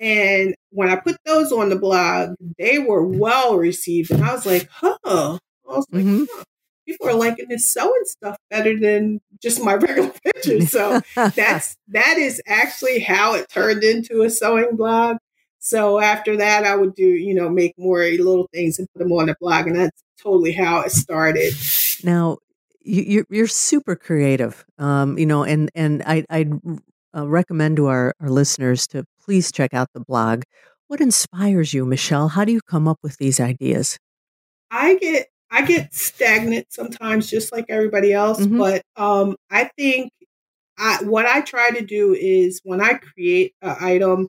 And 0.00 0.54
when 0.70 0.88
I 0.90 0.96
put 0.96 1.16
those 1.26 1.52
on 1.52 1.70
the 1.70 1.78
blog, 1.78 2.34
they 2.58 2.78
were 2.78 3.06
well 3.06 3.56
received, 3.56 4.10
and 4.10 4.24
I 4.24 4.34
was 4.34 4.46
like, 4.46 4.68
"Huh." 4.70 5.38
I 5.68 5.76
was 5.76 5.86
like, 5.90 6.02
hmm 6.02 6.24
huh, 6.30 6.44
people 6.86 7.08
are 7.08 7.14
liking 7.14 7.48
this 7.48 7.72
sewing 7.72 8.02
stuff 8.04 8.36
better 8.50 8.78
than 8.78 9.20
just 9.42 9.62
my 9.62 9.74
regular 9.74 10.12
pictures. 10.24 10.70
So 10.70 11.00
that's 11.14 11.76
that 11.88 12.18
is 12.18 12.40
actually 12.46 13.00
how 13.00 13.34
it 13.34 13.48
turned 13.48 13.84
into 13.84 14.22
a 14.22 14.30
sewing 14.30 14.76
blog. 14.76 15.16
So 15.58 15.98
after 16.00 16.36
that, 16.36 16.64
I 16.64 16.76
would 16.76 16.94
do 16.94 17.06
you 17.06 17.34
know 17.34 17.48
make 17.48 17.74
more 17.78 18.00
little 18.00 18.48
things 18.52 18.78
and 18.78 18.88
put 18.92 19.00
them 19.00 19.12
on 19.12 19.26
the 19.26 19.36
blog, 19.40 19.66
and 19.66 19.76
that's 19.76 20.02
totally 20.22 20.52
how 20.52 20.80
it 20.80 20.90
started. 20.92 21.54
now 22.04 22.38
you, 22.80 23.02
you're 23.02 23.26
you're 23.30 23.46
super 23.46 23.96
creative. 23.96 24.64
Um, 24.78 25.18
you 25.18 25.26
know, 25.26 25.44
and 25.44 25.70
and 25.74 26.02
I 26.06 26.24
I'd 26.28 26.52
uh, 27.16 27.26
recommend 27.26 27.76
to 27.76 27.86
our 27.86 28.14
our 28.20 28.28
listeners 28.28 28.86
to 28.88 29.04
please 29.22 29.50
check 29.50 29.72
out 29.72 29.88
the 29.94 30.00
blog. 30.00 30.42
What 30.88 31.00
inspires 31.00 31.72
you, 31.72 31.86
Michelle? 31.86 32.28
How 32.28 32.44
do 32.44 32.52
you 32.52 32.60
come 32.60 32.86
up 32.86 32.98
with 33.02 33.16
these 33.16 33.40
ideas? 33.40 33.98
I 34.70 34.96
get 34.96 35.28
I 35.54 35.62
get 35.64 35.94
stagnant 35.94 36.66
sometimes, 36.70 37.30
just 37.30 37.52
like 37.52 37.66
everybody 37.68 38.12
else. 38.12 38.40
Mhm. 38.40 38.58
But 38.58 38.82
um, 38.96 39.36
I 39.50 39.70
think 39.78 40.10
I, 40.78 40.98
what 41.04 41.26
I 41.26 41.40
try 41.42 41.70
to 41.70 41.84
do 41.84 42.14
is 42.14 42.60
when 42.64 42.80
I 42.80 42.94
create 42.94 43.54
an 43.62 43.76
item, 43.80 44.28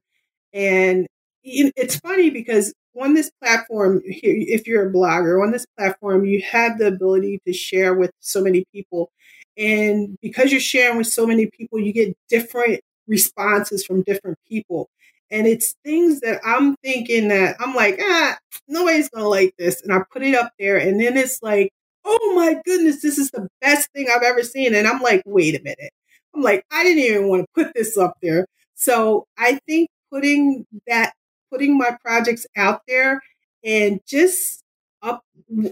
and 0.53 1.08
it's 1.44 1.98
funny 1.98 2.29
because 2.29 2.74
on 3.00 3.13
this 3.15 3.32
platform, 3.41 4.01
if 4.05 4.67
you're 4.67 4.88
a 4.89 4.94
blogger 4.94 5.44
on 5.44 5.51
this 5.51 5.65
platform, 5.77 6.25
you 6.25 6.41
have 6.44 6.77
the 6.77 6.88
ability 6.88 7.39
to 7.48 7.53
share 7.53 7.94
with 7.96 8.12
so 8.20 8.41
many 8.41 8.65
people. 8.74 9.12
And 9.58 10.17
because 10.22 10.51
you're 10.51 10.62
sharing 10.62 10.98
with 10.98 11.08
so 11.08 11.25
many 11.27 11.48
people, 11.48 11.79
you 11.79 11.94
get 11.94 12.15
different 12.29 12.82
responses 13.08 13.86
from 13.86 14.03
different 14.03 14.38
people. 14.48 14.89
And 15.32 15.48
it's 15.48 15.75
things 15.84 16.22
that 16.22 16.39
I'm 16.46 16.75
thinking 16.84 17.29
that 17.29 17.55
I'm 17.60 17.74
like, 17.74 18.00
ah, 18.01 18.38
nobody's 18.67 19.10
to 19.12 19.27
like 19.27 19.55
this. 19.58 19.82
And 19.82 19.94
I 19.94 20.00
put 20.12 20.24
it 20.24 20.36
up 20.36 20.51
there. 20.60 20.77
And 20.77 21.00
then 21.00 21.17
it's 21.17 21.41
like, 21.41 21.72
oh 22.05 22.34
my 22.36 22.62
goodness, 22.63 23.01
this 23.01 23.17
is 23.17 23.32
the 23.32 23.48
best 23.62 23.89
thing 23.94 24.08
I've 24.13 24.24
ever 24.24 24.44
seen. 24.44 24.75
And 24.75 24.88
I'm 24.88 25.01
like, 25.01 25.24
wait 25.25 25.60
a 25.60 25.63
minute. 25.63 25.91
I'm 26.36 26.41
like, 26.41 26.63
I 26.72 26.84
didn't 26.84 27.03
even 27.03 27.27
want 27.29 27.44
to 27.44 27.63
put 27.63 27.74
this 27.74 27.98
up 27.98 28.17
there. 28.22 28.46
So 28.75 29.25
I 29.38 29.60
think 29.67 29.89
putting 30.12 30.65
that, 30.88 31.13
putting 31.51 31.77
my 31.77 31.98
projects 32.03 32.46
out 32.55 32.82
there 32.88 33.22
and 33.63 34.00
just 34.08 34.62
up, 35.01 35.24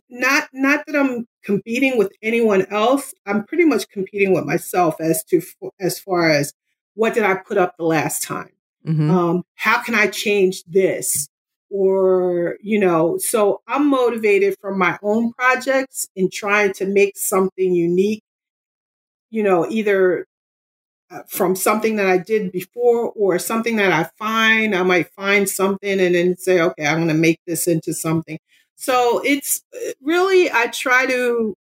not, 0.10 0.50
not 0.54 0.86
that 0.88 0.96
I'm 0.96 1.28
competing 1.44 1.98
with 1.98 2.12
anyone 2.24 2.66
else. 2.72 3.14
I'm 3.26 3.44
pretty 3.46 3.66
much 3.66 3.88
competing 3.90 4.34
with 4.34 4.46
myself 4.46 4.96
as 5.00 5.24
to, 5.26 5.42
as 5.80 6.00
far 6.00 6.30
as 6.30 6.54
what 6.96 7.14
did 7.14 7.24
I 7.24 7.36
put 7.36 7.58
up 7.58 7.76
the 7.78 7.86
last 7.86 8.24
time? 8.24 8.53
Mm-hmm. 8.86 9.10
Um, 9.10 9.44
how 9.56 9.82
can 9.82 9.96
I 9.96 10.08
change 10.08 10.64
this? 10.66 11.30
Or, 11.70 12.58
you 12.62 12.80
know, 12.80 13.18
so 13.18 13.62
I'm 13.68 13.88
motivated 13.88 14.58
from 14.62 14.78
my 14.78 15.00
own 15.02 15.34
projects 15.34 16.08
in 16.16 16.30
trying 16.30 16.74
to 16.74 16.86
make 16.86 17.18
something 17.18 17.74
unique, 17.74 18.22
you 19.32 19.42
know, 19.42 19.68
either 19.68 20.28
uh, 21.10 21.24
from 21.28 21.56
something 21.56 21.96
that 21.96 22.06
I 22.06 22.20
did 22.20 22.52
before 22.52 23.12
or 23.12 23.40
something 23.40 23.78
that 23.78 23.92
I 23.92 24.10
find. 24.20 24.76
I 24.76 24.84
might 24.84 25.10
find 25.14 25.50
something 25.50 26.00
and 26.00 26.14
then 26.14 26.38
say, 26.38 26.62
okay, 26.62 26.86
I'm 26.86 26.98
going 26.98 27.08
to 27.08 27.14
make 27.16 27.40
this 27.48 27.68
into 27.68 27.94
something. 27.94 28.38
So 28.76 29.22
it's 29.26 29.64
uh, 29.74 29.94
really, 30.02 30.52
I 30.52 30.68
try 30.68 31.08
to, 31.08 31.56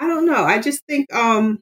I 0.00 0.08
don't 0.08 0.26
know. 0.26 0.44
I 0.44 0.60
just 0.60 0.84
think, 0.86 1.14
um, 1.14 1.60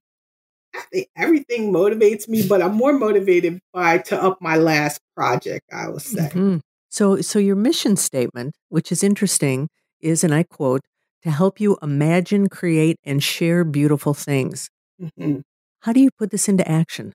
everything 1.17 1.73
motivates 1.73 2.29
me, 2.29 2.47
but 2.47 2.63
I'm 2.63 2.75
more 2.75 2.93
motivated 2.93 3.61
by 3.73 3.99
to 3.99 4.23
up 4.23 4.39
my 4.41 4.57
last 4.57 5.01
project, 5.15 5.67
I 5.73 5.89
will 5.89 6.01
say. 6.01 6.29
Mm-hmm. 6.29 6.59
So, 6.89 7.21
so 7.21 7.39
your 7.39 7.57
mission 7.57 7.97
statement, 7.97 8.55
which 8.69 8.91
is 8.91 9.03
interesting, 9.03 9.69
is, 10.01 10.25
and 10.25 10.35
I 10.35 10.45
quote, 10.45 10.83
to 11.23 11.31
help 11.31 11.61
you 11.61 11.77
imagine, 11.83 12.49
create, 12.49 12.99
and 13.05 13.23
share 13.23 13.65
beautiful 13.65 14.15
things. 14.15 14.71
Mm-hmm. 15.03 15.41
How 15.81 15.93
do 15.93 16.01
you 16.01 16.11
put 16.19 16.31
this 16.31 16.49
into 16.49 16.69
action? 16.69 17.13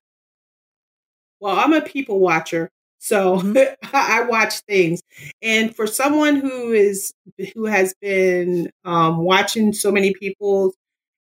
Well, 1.40 1.58
I'm 1.58 1.74
a 1.74 1.82
people 1.82 2.20
watcher, 2.20 2.70
so 3.00 3.38
mm-hmm. 3.38 3.74
I 3.94 4.24
watch 4.24 4.60
things. 4.62 5.02
And 5.42 5.76
for 5.76 5.88
someone 5.88 6.36
who 6.36 6.72
is 6.72 7.14
who 7.56 7.66
has 7.66 7.96
been 8.02 8.70
um, 8.86 9.18
watching 9.18 9.74
so 9.74 9.92
many 9.92 10.14
people 10.14 10.74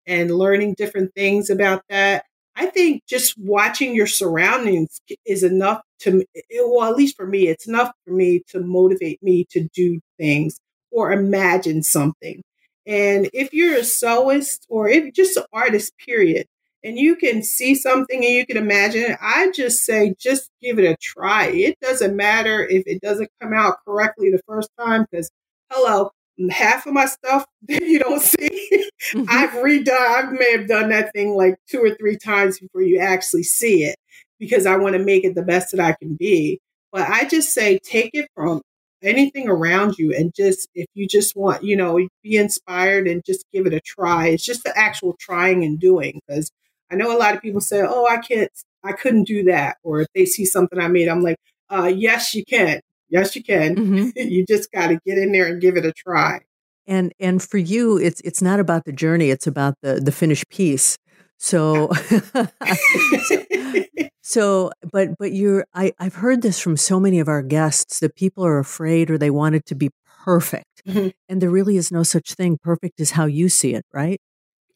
and 0.06 0.30
learning 0.30 0.74
different 0.74 1.14
things 1.14 1.50
about 1.50 1.82
that, 1.90 2.24
I 2.60 2.66
think 2.66 3.06
just 3.06 3.38
watching 3.38 3.94
your 3.94 4.08
surroundings 4.08 5.00
is 5.24 5.44
enough 5.44 5.80
to, 6.00 6.24
well, 6.60 6.90
at 6.90 6.96
least 6.96 7.16
for 7.16 7.26
me, 7.26 7.46
it's 7.46 7.68
enough 7.68 7.92
for 8.04 8.12
me 8.12 8.42
to 8.48 8.58
motivate 8.58 9.22
me 9.22 9.46
to 9.50 9.68
do 9.72 10.00
things 10.18 10.58
or 10.90 11.12
imagine 11.12 11.84
something. 11.84 12.42
And 12.84 13.30
if 13.32 13.54
you're 13.54 13.76
a 13.76 13.82
sewist 13.82 14.60
or 14.68 14.88
if 14.88 15.14
just 15.14 15.36
an 15.36 15.44
artist, 15.52 15.92
period, 16.04 16.46
and 16.82 16.98
you 16.98 17.14
can 17.14 17.44
see 17.44 17.76
something 17.76 18.24
and 18.24 18.34
you 18.34 18.44
can 18.44 18.56
imagine 18.56 19.02
it, 19.12 19.18
I 19.20 19.52
just 19.54 19.84
say, 19.84 20.14
just 20.18 20.50
give 20.60 20.80
it 20.80 20.84
a 20.84 20.96
try. 21.00 21.46
It 21.46 21.78
doesn't 21.80 22.16
matter 22.16 22.66
if 22.66 22.82
it 22.86 23.00
doesn't 23.00 23.30
come 23.40 23.52
out 23.52 23.76
correctly 23.86 24.30
the 24.30 24.42
first 24.48 24.70
time 24.80 25.06
because, 25.08 25.30
hello, 25.70 26.10
half 26.50 26.86
of 26.86 26.92
my 26.92 27.06
stuff 27.06 27.44
that 27.68 27.82
you 27.82 27.98
don't 27.98 28.22
see. 28.22 28.88
Mm-hmm. 29.12 29.24
I've 29.28 29.50
redone, 29.50 29.90
I 29.90 30.30
may 30.30 30.52
have 30.52 30.68
done 30.68 30.90
that 30.90 31.12
thing 31.12 31.34
like 31.34 31.56
two 31.68 31.80
or 31.80 31.94
three 31.94 32.16
times 32.16 32.58
before 32.58 32.82
you 32.82 32.98
actually 32.98 33.42
see 33.42 33.84
it 33.84 33.96
because 34.38 34.66
I 34.66 34.76
want 34.76 34.94
to 34.94 35.04
make 35.04 35.24
it 35.24 35.34
the 35.34 35.42
best 35.42 35.72
that 35.72 35.80
I 35.80 35.92
can 35.92 36.14
be. 36.14 36.60
But 36.92 37.08
I 37.08 37.26
just 37.26 37.52
say 37.52 37.78
take 37.78 38.10
it 38.14 38.28
from 38.34 38.62
anything 39.02 39.48
around 39.48 39.98
you 39.98 40.14
and 40.14 40.32
just, 40.34 40.68
if 40.74 40.86
you 40.94 41.06
just 41.06 41.36
want, 41.36 41.62
you 41.62 41.76
know, 41.76 41.98
be 42.22 42.36
inspired 42.36 43.06
and 43.06 43.24
just 43.24 43.44
give 43.52 43.66
it 43.66 43.74
a 43.74 43.80
try. 43.80 44.28
It's 44.28 44.44
just 44.44 44.64
the 44.64 44.76
actual 44.76 45.16
trying 45.20 45.64
and 45.64 45.78
doing 45.78 46.20
because 46.26 46.50
I 46.90 46.96
know 46.96 47.14
a 47.14 47.18
lot 47.18 47.34
of 47.34 47.42
people 47.42 47.60
say, 47.60 47.82
oh, 47.86 48.06
I 48.06 48.18
can't, 48.18 48.50
I 48.82 48.92
couldn't 48.92 49.24
do 49.24 49.44
that. 49.44 49.76
Or 49.82 50.00
if 50.00 50.08
they 50.14 50.24
see 50.24 50.44
something 50.44 50.78
I 50.78 50.88
made, 50.88 51.08
I'm 51.08 51.22
like, 51.22 51.36
uh, 51.70 51.92
yes, 51.94 52.34
you 52.34 52.44
can. 52.44 52.80
Yes, 53.10 53.34
you 53.36 53.42
can. 53.42 53.76
Mm-hmm. 53.88 54.10
you 54.16 54.44
just 54.46 54.70
got 54.72 54.88
to 54.88 54.98
get 55.06 55.18
in 55.18 55.32
there 55.32 55.46
and 55.46 55.60
give 55.60 55.76
it 55.76 55.84
a 55.86 55.92
try. 55.92 56.40
And 56.86 57.12
and 57.20 57.42
for 57.42 57.58
you, 57.58 57.98
it's 57.98 58.20
it's 58.22 58.42
not 58.42 58.60
about 58.60 58.84
the 58.84 58.92
journey; 58.92 59.30
it's 59.30 59.46
about 59.46 59.74
the 59.82 60.00
the 60.00 60.12
finished 60.12 60.48
piece. 60.48 60.98
So, 61.38 61.90
so, 64.22 64.72
but 64.92 65.10
but 65.18 65.32
you're 65.32 65.66
I 65.74 65.92
I've 65.98 66.16
heard 66.16 66.42
this 66.42 66.58
from 66.58 66.76
so 66.76 66.98
many 66.98 67.20
of 67.20 67.28
our 67.28 67.42
guests 67.42 68.00
that 68.00 68.16
people 68.16 68.44
are 68.44 68.58
afraid 68.58 69.10
or 69.10 69.18
they 69.18 69.30
want 69.30 69.54
it 69.54 69.66
to 69.66 69.74
be 69.74 69.90
perfect, 70.24 70.82
mm-hmm. 70.86 71.08
and 71.28 71.40
there 71.40 71.50
really 71.50 71.76
is 71.76 71.92
no 71.92 72.02
such 72.02 72.32
thing. 72.32 72.58
Perfect 72.62 73.00
is 73.00 73.12
how 73.12 73.26
you 73.26 73.48
see 73.48 73.74
it, 73.74 73.84
right? 73.92 74.20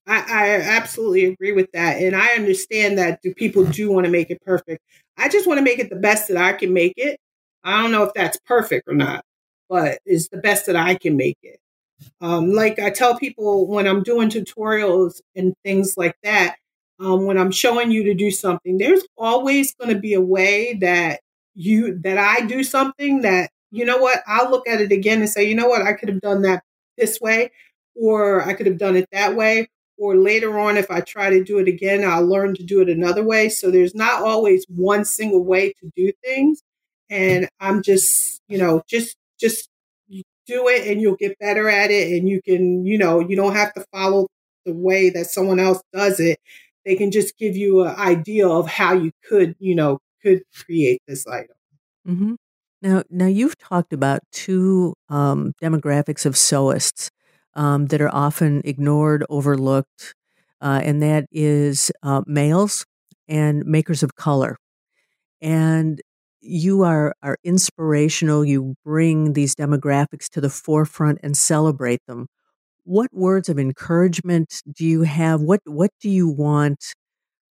I, 0.06 0.24
I 0.28 0.60
absolutely 0.60 1.24
agree 1.26 1.52
with 1.52 1.70
that, 1.72 2.00
and 2.00 2.14
I 2.14 2.28
understand 2.34 2.98
that. 2.98 3.20
Do 3.22 3.34
people 3.34 3.64
do 3.64 3.90
want 3.90 4.06
to 4.06 4.12
make 4.12 4.30
it 4.30 4.40
perfect? 4.42 4.82
I 5.16 5.28
just 5.28 5.46
want 5.46 5.58
to 5.58 5.64
make 5.64 5.78
it 5.78 5.90
the 5.90 5.96
best 5.96 6.28
that 6.28 6.36
I 6.36 6.52
can 6.52 6.72
make 6.72 6.94
it, 6.96 7.18
I 7.64 7.82
don't 7.82 7.92
know 7.92 8.04
if 8.04 8.14
that's 8.14 8.38
perfect 8.46 8.88
or 8.88 8.94
not, 8.94 9.24
but 9.68 9.98
it's 10.04 10.28
the 10.28 10.38
best 10.38 10.66
that 10.66 10.76
I 10.76 10.94
can 10.94 11.16
make 11.16 11.38
it. 11.42 11.58
Um, 12.20 12.52
like 12.52 12.78
I 12.78 12.90
tell 12.90 13.18
people 13.18 13.66
when 13.66 13.86
I'm 13.86 14.02
doing 14.02 14.30
tutorials 14.30 15.20
and 15.36 15.54
things 15.64 15.96
like 15.96 16.16
that, 16.24 16.56
um, 17.00 17.26
when 17.26 17.38
I'm 17.38 17.50
showing 17.50 17.90
you 17.90 18.04
to 18.04 18.14
do 18.14 18.30
something, 18.30 18.78
there's 18.78 19.04
always 19.18 19.74
going 19.74 19.94
to 19.94 20.00
be 20.00 20.14
a 20.14 20.20
way 20.20 20.74
that 20.80 21.20
you 21.54 21.98
that 22.04 22.18
I 22.18 22.46
do 22.46 22.64
something 22.64 23.22
that 23.22 23.50
you 23.70 23.84
know 23.84 23.98
what 23.98 24.20
I'll 24.26 24.50
look 24.50 24.68
at 24.68 24.80
it 24.80 24.92
again 24.92 25.20
and 25.20 25.28
say, 25.28 25.44
you 25.48 25.54
know 25.54 25.68
what, 25.68 25.82
I 25.82 25.94
could 25.94 26.08
have 26.08 26.20
done 26.20 26.42
that 26.42 26.62
this 26.98 27.20
way, 27.20 27.50
or 27.96 28.42
I 28.46 28.54
could 28.54 28.66
have 28.66 28.78
done 28.78 28.96
it 28.96 29.08
that 29.12 29.34
way, 29.36 29.68
or 29.98 30.16
later 30.16 30.58
on, 30.58 30.76
if 30.76 30.90
I 30.90 31.00
try 31.00 31.30
to 31.30 31.42
do 31.44 31.58
it 31.58 31.68
again, 31.68 32.04
I'll 32.04 32.26
learn 32.26 32.54
to 32.56 32.64
do 32.64 32.80
it 32.80 32.88
another 32.88 33.24
way. 33.24 33.48
So 33.48 33.70
there's 33.70 33.94
not 33.94 34.22
always 34.22 34.64
one 34.68 35.04
single 35.04 35.44
way 35.44 35.72
to 35.80 35.90
do 35.96 36.12
things 36.24 36.62
and 37.12 37.48
I'm 37.60 37.82
just, 37.82 38.40
you 38.48 38.58
know, 38.58 38.82
just 38.88 39.16
just 39.38 39.68
do 40.46 40.66
it 40.66 40.88
and 40.88 41.00
you'll 41.00 41.14
get 41.16 41.38
better 41.38 41.68
at 41.68 41.90
it 41.90 42.18
and 42.18 42.28
you 42.28 42.40
can, 42.42 42.84
you 42.84 42.98
know, 42.98 43.20
you 43.20 43.36
don't 43.36 43.54
have 43.54 43.72
to 43.74 43.84
follow 43.92 44.26
the 44.64 44.74
way 44.74 45.10
that 45.10 45.26
someone 45.26 45.60
else 45.60 45.80
does 45.92 46.18
it. 46.18 46.40
They 46.84 46.96
can 46.96 47.12
just 47.12 47.38
give 47.38 47.56
you 47.56 47.82
an 47.82 47.94
idea 47.94 48.48
of 48.48 48.66
how 48.66 48.94
you 48.94 49.12
could, 49.28 49.54
you 49.60 49.74
know, 49.74 49.98
could 50.22 50.42
create 50.52 51.00
this 51.06 51.26
item. 51.26 51.54
Mm-hmm. 52.08 52.34
Now, 52.80 53.02
now 53.10 53.26
you've 53.26 53.58
talked 53.58 53.92
about 53.92 54.20
two 54.32 54.94
um, 55.08 55.52
demographics 55.62 56.26
of 56.26 56.34
sewists 56.34 57.10
um, 57.54 57.86
that 57.86 58.00
are 58.00 58.12
often 58.12 58.62
ignored, 58.64 59.24
overlooked, 59.28 60.14
uh, 60.60 60.80
and 60.82 61.00
that 61.02 61.26
is 61.30 61.92
uh, 62.02 62.22
males 62.26 62.84
and 63.28 63.64
makers 63.64 64.02
of 64.02 64.16
color. 64.16 64.56
And 65.40 66.00
you 66.42 66.82
are 66.82 67.14
are 67.22 67.38
inspirational. 67.44 68.44
You 68.44 68.74
bring 68.84 69.32
these 69.32 69.54
demographics 69.54 70.28
to 70.30 70.40
the 70.40 70.50
forefront 70.50 71.20
and 71.22 71.36
celebrate 71.36 72.00
them. 72.06 72.26
What 72.84 73.10
words 73.12 73.48
of 73.48 73.58
encouragement 73.58 74.62
do 74.70 74.84
you 74.84 75.02
have? 75.02 75.40
What 75.40 75.60
what 75.64 75.90
do 76.00 76.10
you 76.10 76.28
want 76.28 76.94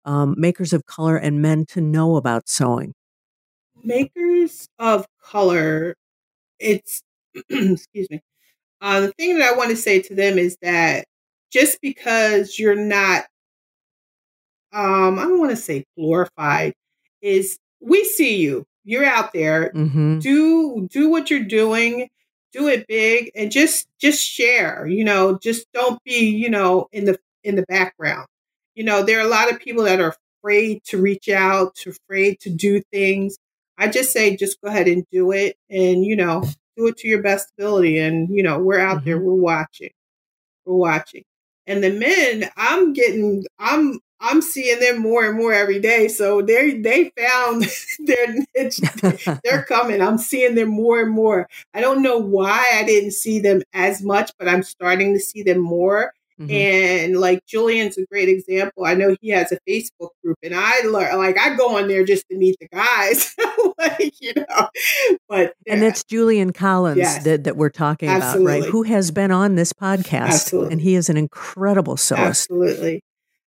um, 0.05 0.35
makers 0.37 0.73
of 0.73 0.87
color 0.87 1.17
and 1.17 1.41
men 1.41 1.67
to 1.71 1.81
know 1.81 2.17
about 2.17 2.49
sewing? 2.49 2.95
Makers 3.83 4.69
of 4.79 5.07
color, 5.23 5.95
it's 6.59 7.03
excuse 7.49 8.11
me. 8.11 8.21
Uh, 8.81 9.01
the 9.01 9.13
thing 9.13 9.39
that 9.39 9.53
I 9.53 9.57
want 9.57 9.71
to 9.71 9.77
say 9.77 10.03
to 10.03 10.15
them 10.15 10.39
is 10.39 10.57
that 10.63 11.05
just 11.53 11.81
because 11.81 12.59
you're 12.59 12.75
not, 12.75 13.25
um, 14.73 15.19
I 15.19 15.25
don't 15.25 15.39
want 15.39 15.51
to 15.51 15.57
say 15.57 15.85
glorified, 15.97 16.73
is 17.21 17.59
we 17.81 18.05
see 18.05 18.37
you 18.39 18.65
you're 18.85 19.05
out 19.05 19.33
there. 19.33 19.71
Mm-hmm. 19.75 20.19
Do 20.21 20.89
do 20.91 21.09
what 21.09 21.31
you're 21.31 21.45
doing. 21.45 22.09
Do 22.53 22.69
it 22.69 22.87
big 22.87 23.31
and 23.35 23.53
just 23.53 23.89
just 23.99 24.25
share. 24.25 24.87
You 24.87 25.05
know, 25.05 25.39
just 25.39 25.67
don't 25.73 26.03
be 26.05 26.29
you 26.29 26.51
know 26.51 26.89
in 26.93 27.05
the 27.05 27.19
in 27.45 27.57
the 27.57 27.65
background. 27.69 28.27
You 28.75 28.85
know, 28.85 29.03
there 29.03 29.19
are 29.19 29.27
a 29.27 29.31
lot 29.31 29.53
of 29.53 29.61
people 29.61 29.85
that 29.85 30.01
are 30.01 30.17
afraid 30.39 30.83
to 30.85 31.01
reach 31.01 31.29
out, 31.29 31.75
to 31.77 31.91
afraid 31.91 32.41
to 32.41 32.51
do 32.51 32.83
things. 32.93 33.37
I 33.79 33.89
just 33.89 34.13
say 34.13 34.37
just 34.37 34.61
go 34.61 34.69
ahead 34.69 34.89
and 34.89 35.05
do 35.11 35.33
it, 35.33 35.57
and 35.69 36.05
you 36.05 36.17
know, 36.17 36.45
do 36.77 36.87
it 36.87 36.97
to 36.99 37.09
your 37.09 37.23
best 37.23 37.49
ability. 37.59 37.99
And 37.99 38.29
you 38.31 38.43
know, 38.43 38.59
we're 38.59 38.81
out 38.81 38.99
mm-hmm. 38.99 39.05
there, 39.07 39.19
we're 39.19 39.35
watching, 39.35 39.91
we're 40.65 40.75
watching. 40.75 41.25
And 41.67 41.85
the 41.85 41.93
men, 41.93 42.51
I'm 42.57 42.93
getting, 42.93 43.45
I'm 43.59 44.01
I'm 44.21 44.43
seeing 44.43 44.81
them 44.81 44.99
more 44.99 45.25
and 45.25 45.37
more 45.37 45.53
every 45.53 45.81
day. 45.81 46.09
So 46.09 46.43
they 46.43 46.75
they 46.79 47.11
found 47.17 47.67
their 48.01 48.35
niche. 48.55 48.81
They're 49.45 49.65
coming. 49.65 50.03
I'm 50.03 50.19
seeing 50.19 50.55
them 50.55 50.69
more 50.69 51.01
and 51.01 51.11
more. 51.11 51.49
I 51.75 51.81
don't 51.81 52.03
know 52.03 52.19
why 52.19 52.73
I 52.75 52.85
didn't 52.85 53.13
see 53.13 53.41
them 53.41 53.63
as 53.73 54.03
much, 54.03 54.33
but 54.39 54.49
I'm 54.49 54.63
starting 54.63 55.15
to 55.15 55.21
see 55.21 55.43
them 55.43 55.59
more. 55.59 56.13
Mm-hmm. 56.41 56.51
And 56.53 57.21
like 57.21 57.45
Julian's 57.45 57.99
a 57.99 58.07
great 58.07 58.31
example. 58.31 58.87
I 58.87 58.95
know 58.95 59.15
he 59.21 59.29
has 59.29 59.53
a 59.53 59.59
Facebook 59.69 60.11
group, 60.25 60.39
and 60.43 60.55
I 60.57 60.81
learn 60.87 61.19
like 61.19 61.39
I 61.39 61.55
go 61.55 61.77
on 61.77 61.87
there 61.87 62.03
just 62.03 62.27
to 62.31 62.37
meet 62.37 62.57
the 62.59 62.69
guys, 62.69 63.37
like 63.79 64.15
you 64.23 64.33
know. 64.35 64.69
But 65.29 65.53
and 65.67 65.83
that's 65.83 66.03
Julian 66.03 66.55
Collins 66.55 66.97
yes, 66.97 67.25
that, 67.25 67.45
that 67.45 67.59
we're 67.59 67.69
talking 67.69 68.09
absolutely. 68.09 68.53
about, 68.53 68.63
right? 68.63 68.71
Who 68.71 68.85
has 68.85 69.11
been 69.11 69.31
on 69.31 69.57
this 69.57 69.75
podcast, 69.75 70.29
absolutely. 70.29 70.73
and 70.73 70.81
he 70.81 70.95
is 70.95 71.11
an 71.11 71.19
incredible 71.19 71.97
sewist. 71.97 72.17
Absolutely, 72.17 73.03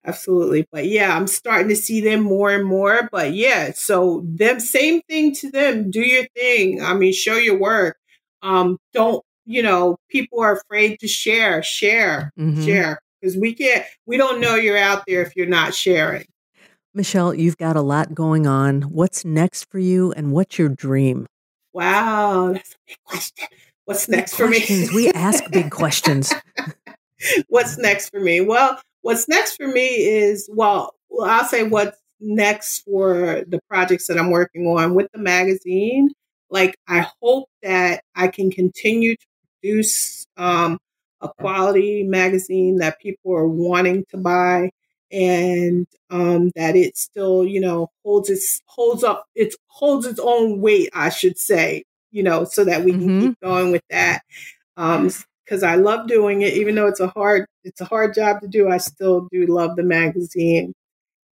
absolutely. 0.06 0.66
But 0.70 0.86
yeah, 0.86 1.16
I'm 1.16 1.26
starting 1.26 1.68
to 1.68 1.76
see 1.76 2.00
them 2.00 2.20
more 2.20 2.50
and 2.50 2.64
more. 2.64 3.08
But 3.10 3.34
yeah, 3.34 3.72
so 3.74 4.22
them 4.24 4.60
same 4.60 5.02
thing 5.02 5.34
to 5.36 5.50
them. 5.50 5.90
Do 5.90 6.00
your 6.00 6.26
thing. 6.36 6.82
I 6.82 6.94
mean, 6.94 7.12
show 7.12 7.36
your 7.36 7.58
work. 7.58 7.96
Um, 8.42 8.78
don't 8.92 9.24
you 9.46 9.62
know, 9.62 9.96
people 10.10 10.40
are 10.42 10.56
afraid 10.56 10.98
to 11.00 11.08
share, 11.08 11.62
share, 11.62 12.32
mm-hmm. 12.38 12.64
share. 12.64 13.00
Because 13.20 13.36
we 13.36 13.54
can't, 13.54 13.84
we 14.04 14.18
don't 14.18 14.40
know 14.40 14.56
you're 14.56 14.76
out 14.76 15.04
there 15.06 15.22
if 15.22 15.34
you're 15.36 15.46
not 15.46 15.74
sharing. 15.74 16.26
Michelle, 16.92 17.32
you've 17.32 17.56
got 17.56 17.76
a 17.76 17.80
lot 17.80 18.14
going 18.14 18.46
on. 18.46 18.82
What's 18.82 19.24
next 19.24 19.70
for 19.70 19.78
you 19.78 20.12
and 20.12 20.32
what's 20.32 20.58
your 20.58 20.68
dream? 20.68 21.26
Wow, 21.72 22.52
that's 22.52 22.72
a 22.72 22.76
big 22.86 22.96
question. 23.04 23.48
What's 23.84 24.06
big 24.06 24.16
next 24.16 24.34
for 24.34 24.48
me? 24.48 24.88
we 24.94 25.10
ask 25.12 25.48
big 25.50 25.70
questions. 25.70 26.32
what's 27.48 27.78
next 27.78 28.10
for 28.10 28.20
me? 28.20 28.40
Well, 28.40 28.80
what's 29.06 29.28
next 29.28 29.54
for 29.54 29.68
me 29.68 29.86
is, 29.86 30.50
well, 30.52 30.92
I'll 31.22 31.44
say 31.44 31.62
what's 31.62 31.96
next 32.18 32.80
for 32.80 33.44
the 33.46 33.60
projects 33.68 34.08
that 34.08 34.18
I'm 34.18 34.30
working 34.30 34.66
on 34.66 34.96
with 34.96 35.06
the 35.12 35.20
magazine. 35.20 36.10
Like, 36.50 36.76
I 36.88 37.06
hope 37.22 37.48
that 37.62 38.02
I 38.16 38.26
can 38.26 38.50
continue 38.50 39.14
to 39.14 39.26
produce 39.60 40.26
um, 40.36 40.80
a 41.20 41.28
quality 41.28 42.02
magazine 42.02 42.78
that 42.78 42.98
people 42.98 43.32
are 43.32 43.46
wanting 43.46 44.04
to 44.10 44.16
buy 44.16 44.70
and 45.12 45.86
um, 46.10 46.50
that 46.56 46.74
it 46.74 46.96
still 46.96 47.44
you 47.46 47.60
know 47.60 47.88
holds 48.04 48.28
its 48.28 48.60
holds 48.66 49.04
up 49.04 49.24
it 49.36 49.54
holds 49.68 50.04
its 50.04 50.18
own 50.18 50.60
weight 50.60 50.90
i 50.94 51.08
should 51.08 51.38
say 51.38 51.84
you 52.10 52.24
know 52.24 52.42
so 52.42 52.64
that 52.64 52.82
we 52.82 52.90
can 52.90 53.00
mm-hmm. 53.02 53.20
keep 53.20 53.40
going 53.40 53.70
with 53.70 53.84
that 53.88 54.22
um 54.76 55.08
because 55.46 55.62
i 55.62 55.76
love 55.76 56.08
doing 56.08 56.42
it 56.42 56.54
even 56.54 56.74
though 56.74 56.86
it's 56.86 57.00
a 57.00 57.08
hard 57.08 57.46
it's 57.64 57.80
a 57.80 57.86
hard 57.86 58.14
job 58.14 58.40
to 58.40 58.48
do 58.48 58.68
i 58.68 58.76
still 58.76 59.28
do 59.30 59.46
love 59.46 59.76
the 59.76 59.82
magazine 59.82 60.72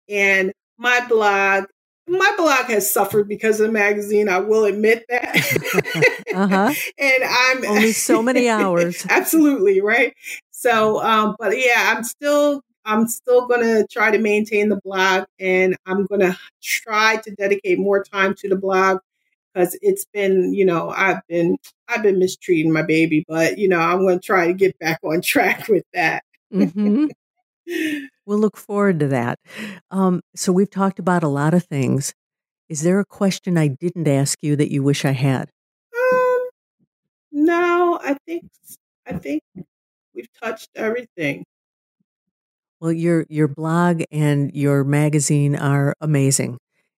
and 0.09 0.53
my 0.77 1.05
blog 1.07 1.65
my 2.07 2.33
blog 2.37 2.65
has 2.65 2.91
suffered 2.91 3.27
because 3.27 3.59
of 3.59 3.67
the 3.67 3.73
magazine. 3.73 4.27
I 4.27 4.39
will 4.39 4.65
admit 4.65 5.05
that. 5.09 5.35
uh-huh. 6.35 6.73
And 6.97 7.23
I'm 7.23 7.65
only 7.65 7.91
so 7.93 8.21
many 8.21 8.49
hours. 8.49 9.05
absolutely 9.09 9.81
right. 9.81 10.13
So, 10.51 11.01
um, 11.01 11.35
but 11.39 11.57
yeah, 11.57 11.93
I'm 11.95 12.03
still 12.03 12.61
I'm 12.85 13.07
still 13.07 13.47
gonna 13.47 13.87
try 13.87 14.11
to 14.11 14.17
maintain 14.17 14.69
the 14.69 14.79
blog, 14.83 15.25
and 15.39 15.77
I'm 15.85 16.05
gonna 16.05 16.37
try 16.61 17.17
to 17.17 17.31
dedicate 17.31 17.79
more 17.79 18.03
time 18.03 18.35
to 18.35 18.49
the 18.49 18.57
blog 18.57 18.99
because 19.53 19.77
it's 19.81 20.05
been, 20.13 20.53
you 20.53 20.65
know, 20.65 20.89
I've 20.89 21.25
been 21.27 21.57
I've 21.87 22.03
been 22.03 22.19
mistreating 22.19 22.71
my 22.71 22.81
baby, 22.81 23.25
but 23.27 23.57
you 23.57 23.67
know, 23.67 23.79
I'm 23.79 24.05
gonna 24.05 24.19
try 24.19 24.47
to 24.47 24.53
get 24.53 24.77
back 24.79 24.99
on 25.03 25.21
track 25.23 25.67
with 25.67 25.85
that. 25.93 26.23
Mm-hmm. 26.53 27.07
We'll 28.25 28.39
look 28.39 28.57
forward 28.57 28.99
to 28.99 29.07
that. 29.07 29.39
Um, 29.91 30.21
so 30.35 30.51
we've 30.51 30.69
talked 30.69 30.99
about 30.99 31.23
a 31.23 31.27
lot 31.27 31.53
of 31.53 31.63
things. 31.63 32.13
Is 32.69 32.81
there 32.81 32.99
a 32.99 33.05
question 33.05 33.57
I 33.57 33.67
didn't 33.67 34.07
ask 34.07 34.37
you 34.41 34.55
that 34.55 34.71
you 34.71 34.83
wish 34.83 35.05
I 35.05 35.11
had? 35.11 35.49
Um, 35.95 36.49
no, 37.31 37.99
I 38.01 38.17
think 38.25 38.45
I 39.05 39.13
think 39.13 39.43
we've 40.13 40.27
touched 40.41 40.69
everything. 40.75 41.45
Well, 42.79 42.91
your 42.91 43.25
your 43.29 43.47
blog 43.47 44.03
and 44.11 44.51
your 44.53 44.83
magazine 44.83 45.55
are 45.55 45.93
amazing, 46.01 46.57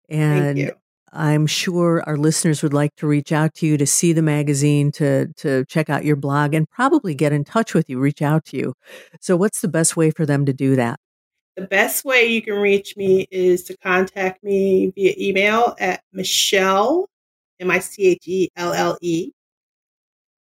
and 0.09 0.73
I'm 1.13 1.45
sure 1.45 2.03
our 2.07 2.17
listeners 2.17 2.63
would 2.63 2.73
like 2.73 2.95
to 2.95 3.05
reach 3.05 3.31
out 3.31 3.53
to 3.55 3.67
you 3.67 3.77
to 3.77 3.85
see 3.85 4.13
the 4.13 4.23
magazine, 4.23 4.91
to 4.93 5.27
to 5.37 5.63
check 5.65 5.89
out 5.89 6.05
your 6.05 6.15
blog, 6.15 6.55
and 6.55 6.67
probably 6.69 7.13
get 7.13 7.31
in 7.31 7.43
touch 7.43 7.75
with 7.75 7.87
you, 7.89 7.99
reach 7.99 8.23
out 8.23 8.45
to 8.45 8.57
you. 8.57 8.73
So, 9.21 9.37
what's 9.37 9.61
the 9.61 9.67
best 9.67 9.95
way 9.95 10.09
for 10.09 10.25
them 10.25 10.45
to 10.45 10.53
do 10.53 10.75
that? 10.75 10.99
The 11.55 11.67
best 11.67 12.03
way 12.03 12.25
you 12.25 12.41
can 12.41 12.55
reach 12.55 12.97
me 12.97 13.27
is 13.29 13.63
to 13.65 13.77
contact 13.77 14.43
me 14.43 14.91
via 14.95 15.13
email 15.19 15.75
at 15.79 16.01
Michelle, 16.11 17.07
M 17.59 17.69
I 17.69 17.77
C 17.77 18.07
H 18.07 18.27
E 18.27 18.49
L 18.55 18.73
L 18.73 18.97
E, 19.01 19.31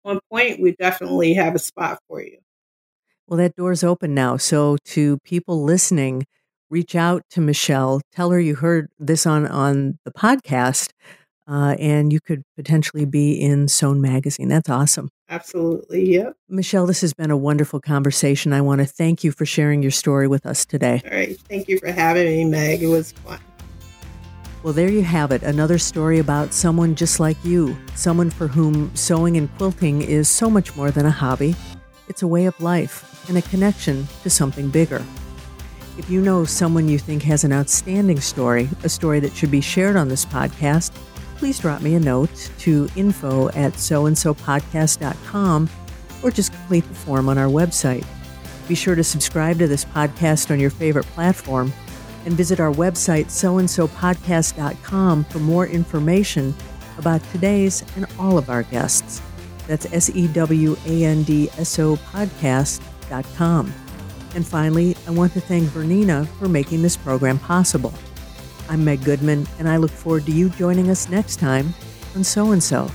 on 0.06 0.20
point, 0.30 0.62
we 0.62 0.74
definitely 0.74 1.34
have 1.34 1.56
a 1.56 1.60
spot 1.60 2.00
for 2.08 2.22
you. 2.22 2.38
Well, 3.28 3.38
that 3.38 3.56
door's 3.56 3.84
open 3.84 4.14
now. 4.14 4.38
So, 4.38 4.78
to 4.86 5.18
people 5.24 5.64
listening, 5.64 6.26
reach 6.70 6.96
out 6.96 7.24
to 7.32 7.42
Michelle. 7.42 8.02
Tell 8.12 8.32
her 8.32 8.40
you 8.40 8.56
heard 8.56 8.90
this 9.00 9.26
on 9.26 9.48
on 9.48 10.00
the 10.04 10.12
podcast, 10.12 10.92
uh, 11.48 11.76
and 11.80 12.14
you 12.14 12.20
could 12.22 12.44
potentially 12.56 13.06
be 13.06 13.34
in 13.34 13.68
Sewn 13.68 14.02
Magazine. 14.02 14.48
That's 14.48 14.70
awesome. 14.70 15.10
Absolutely. 15.30 16.14
Yep. 16.14 16.36
Michelle, 16.50 16.86
this 16.86 17.02
has 17.02 17.14
been 17.14 17.32
a 17.32 17.38
wonderful 17.38 17.80
conversation. 17.80 18.54
I 18.54 18.62
want 18.62 18.80
to 18.80 18.86
thank 18.86 19.24
you 19.24 19.32
for 19.32 19.46
sharing 19.46 19.82
your 19.82 19.92
story 19.92 20.28
with 20.28 20.46
us 20.46 20.66
today. 20.66 21.02
All 21.06 21.18
right. 21.18 21.38
Thank 21.50 21.68
you 21.68 21.80
for 21.80 21.92
having 21.92 22.28
me, 22.28 22.46
Meg. 22.46 22.84
It 22.84 22.88
was 22.88 23.12
fun. 23.12 23.40
Well, 24.64 24.74
there 24.74 24.90
you 24.90 25.02
have 25.04 25.32
it. 25.32 25.44
Another 25.44 25.78
story 25.78 26.20
about 26.20 26.54
someone 26.54 26.96
just 26.96 27.20
like 27.20 27.36
you, 27.44 27.78
someone 27.96 28.30
for 28.30 28.48
whom 28.48 28.96
sewing 28.96 29.36
and 29.36 29.54
quilting 29.58 30.02
is 30.02 30.30
so 30.30 30.50
much 30.50 30.76
more 30.78 30.90
than 30.90 31.06
a 31.06 31.12
hobby. 31.12 31.54
It's 32.08 32.22
a 32.22 32.28
way 32.28 32.46
of 32.46 32.60
life 32.62 33.28
and 33.28 33.38
a 33.38 33.42
connection 33.42 34.08
to 34.24 34.30
something 34.30 34.70
bigger. 34.70 35.04
If 35.98 36.10
you 36.10 36.22
know 36.22 36.46
someone 36.46 36.88
you 36.88 36.98
think 36.98 37.24
has 37.24 37.44
an 37.44 37.52
outstanding 37.52 38.22
story, 38.22 38.70
a 38.84 38.90
story 38.90 39.20
that 39.20 39.36
should 39.36 39.52
be 39.52 39.62
shared 39.62 39.96
on 39.96 40.08
this 40.08 40.26
podcast, 40.26 40.92
please 41.38 41.60
drop 41.60 41.82
me 41.82 41.96
a 41.96 42.00
note 42.00 42.52
to 42.60 42.88
info 42.96 43.50
at 43.50 43.74
sewandsopodcast.com 43.74 45.70
or 46.24 46.32
just 46.32 46.54
complete 46.54 46.88
the 46.88 46.96
form 46.96 47.30
on 47.30 47.38
our 47.38 47.48
website. 47.48 48.06
Be 48.68 48.76
sure 48.76 48.96
to 48.96 49.04
subscribe 49.04 49.60
to 49.60 49.68
this 49.68 49.86
podcast 49.86 50.52
on 50.52 50.60
your 50.60 50.70
favorite 50.70 51.06
platform 51.08 51.74
and 52.26 52.34
visit 52.34 52.60
our 52.60 52.72
website, 52.72 53.26
sewandsopodcast.com, 53.26 55.24
for 55.26 55.40
more 55.40 55.68
information 55.68 56.56
about 56.98 57.22
today's 57.32 57.84
and 57.96 58.06
all 58.18 58.38
of 58.38 58.50
our 58.50 58.64
guests. 58.64 59.22
That's 59.68 59.86
S 59.92 60.10
E 60.14 60.28
W 60.28 60.78
A 60.86 61.04
N 61.06 61.24
D 61.24 61.50
S 61.58 61.80
O 61.80 61.96
podcast.com. 61.96 63.74
And 64.36 64.48
finally, 64.48 64.96
I 65.08 65.12
want 65.12 65.34
to 65.34 65.42
thank 65.42 65.70
Bernina 65.70 66.28
for 66.40 66.48
making 66.48 66.82
this 66.82 66.98
program 66.98 67.38
possible. 67.40 67.94
I'm 68.70 68.84
Meg 68.84 69.04
Goodman, 69.04 69.48
and 69.60 69.68
I 69.68 69.78
look 69.78 69.92
forward 69.92 70.26
to 70.26 70.32
you 70.32 70.50
joining 70.50 70.90
us 70.90 71.10
next 71.10 71.38
time 71.38 71.74
on 72.16 72.24
Sew 72.24 72.52
and 72.52 72.64
So. 72.64 72.90